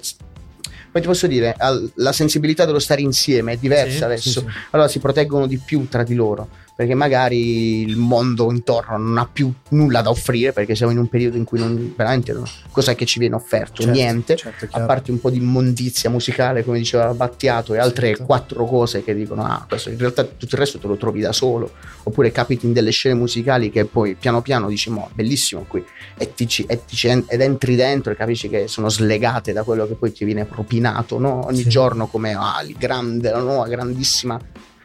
[0.97, 1.55] Poi ti posso dire,
[1.97, 4.45] la sensibilità dello stare insieme è diversa Sì, adesso, sì, sì.
[4.71, 9.27] allora si proteggono di più tra di loro perché magari il mondo intorno non ha
[9.27, 12.95] più nulla da offrire perché siamo in un periodo in cui non veramente non, cos'è
[12.95, 13.81] che ci viene offerto?
[13.83, 18.09] Certo, Niente certo, a parte un po' di immondizia musicale come diceva Battiato e altre
[18.09, 18.25] Certo.
[18.25, 21.33] quattro cose che dicono ah questo in realtà tutto il resto te lo trovi da
[21.33, 21.73] solo
[22.03, 25.83] oppure capiti in delle scene musicali che poi piano piano dici mo bellissimo qui
[26.19, 29.95] e ti e ti ed entri dentro e capisci che sono slegate da quello che
[29.95, 31.47] poi ti viene propinato no?
[31.47, 31.69] ogni Sì.
[31.71, 34.39] giorno come ah il grande la nuova grandissima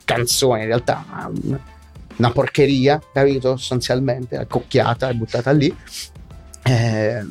[0.06, 1.06] canzone in realtà
[2.18, 3.58] una porcheria capito?
[3.58, 5.76] Sostanzialmente accocchiata e buttata lì.
[6.64, 7.26] Eh,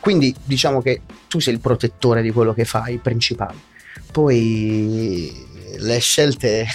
[0.00, 3.68] quindi diciamo che tu sei il protettore di quello che fai principale.
[4.10, 5.46] Poi
[5.78, 6.66] le scelte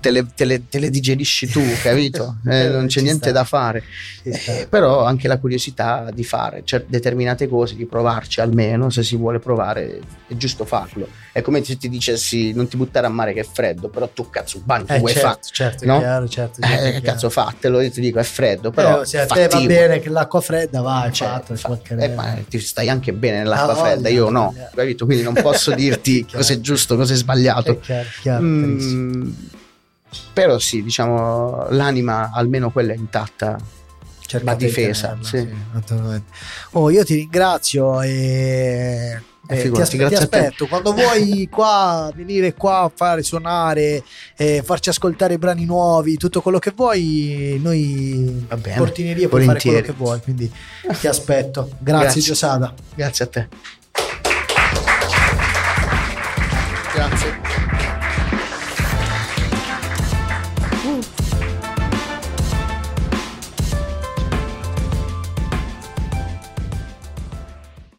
[0.00, 3.32] te le, te le- te le digerisci tu capito Eh, non c'è niente sta.
[3.32, 3.82] da fare
[4.22, 9.16] eh, però anche la curiosità di fare cer- determinate cose, di provarci almeno, se si
[9.16, 11.08] vuole provare è giusto farlo.
[11.32, 14.30] È come se ti dicessi non ti buttare a mare che è freddo, però tu
[14.30, 15.38] cazzo bagno Eh, vuoi certo, fare.
[15.42, 15.98] certo, no?
[15.98, 17.04] chiaro, certo, certo, Eh, chiaro.
[17.04, 20.08] cazzo fatelo, io ti dico è freddo, però Eh, se a te va bene che
[20.08, 22.12] l'acqua fredda vai, Cioè, fatto, ci fa- mancherebbe.
[22.12, 24.70] eh, ma ti stai anche bene nell'acqua Ah, fredda, voglia, io no, voglia.
[24.74, 25.04] capito?
[25.04, 26.38] Quindi non posso dirti Chiaro.
[26.38, 27.72] cosa è giusto, cosa è sbagliato.
[27.72, 29.00] È chiaro, chiaro, chiarissimo.
[29.02, 29.32] Mm,
[30.32, 33.58] però sì, diciamo, l'anima almeno quella è intatta.
[34.26, 35.48] Cercate va di difesa, tenerla, sì.
[35.72, 36.32] naturalmente.
[36.72, 40.38] Oh, io ti ringrazio e, Eh, e ti, figurati, ti grazie a te.
[40.38, 44.02] aspetto quando vuoi qua venire qua a fare suonare
[44.34, 49.80] e farci ascoltare brani nuovi tutto quello che vuoi noi bene, portineria puoi fare quello
[49.82, 50.50] che vuoi quindi
[50.98, 52.20] ti aspetto grazie, Grazie.
[52.22, 53.48] Giosada Grazie a te.
[56.94, 57.33] Grazie.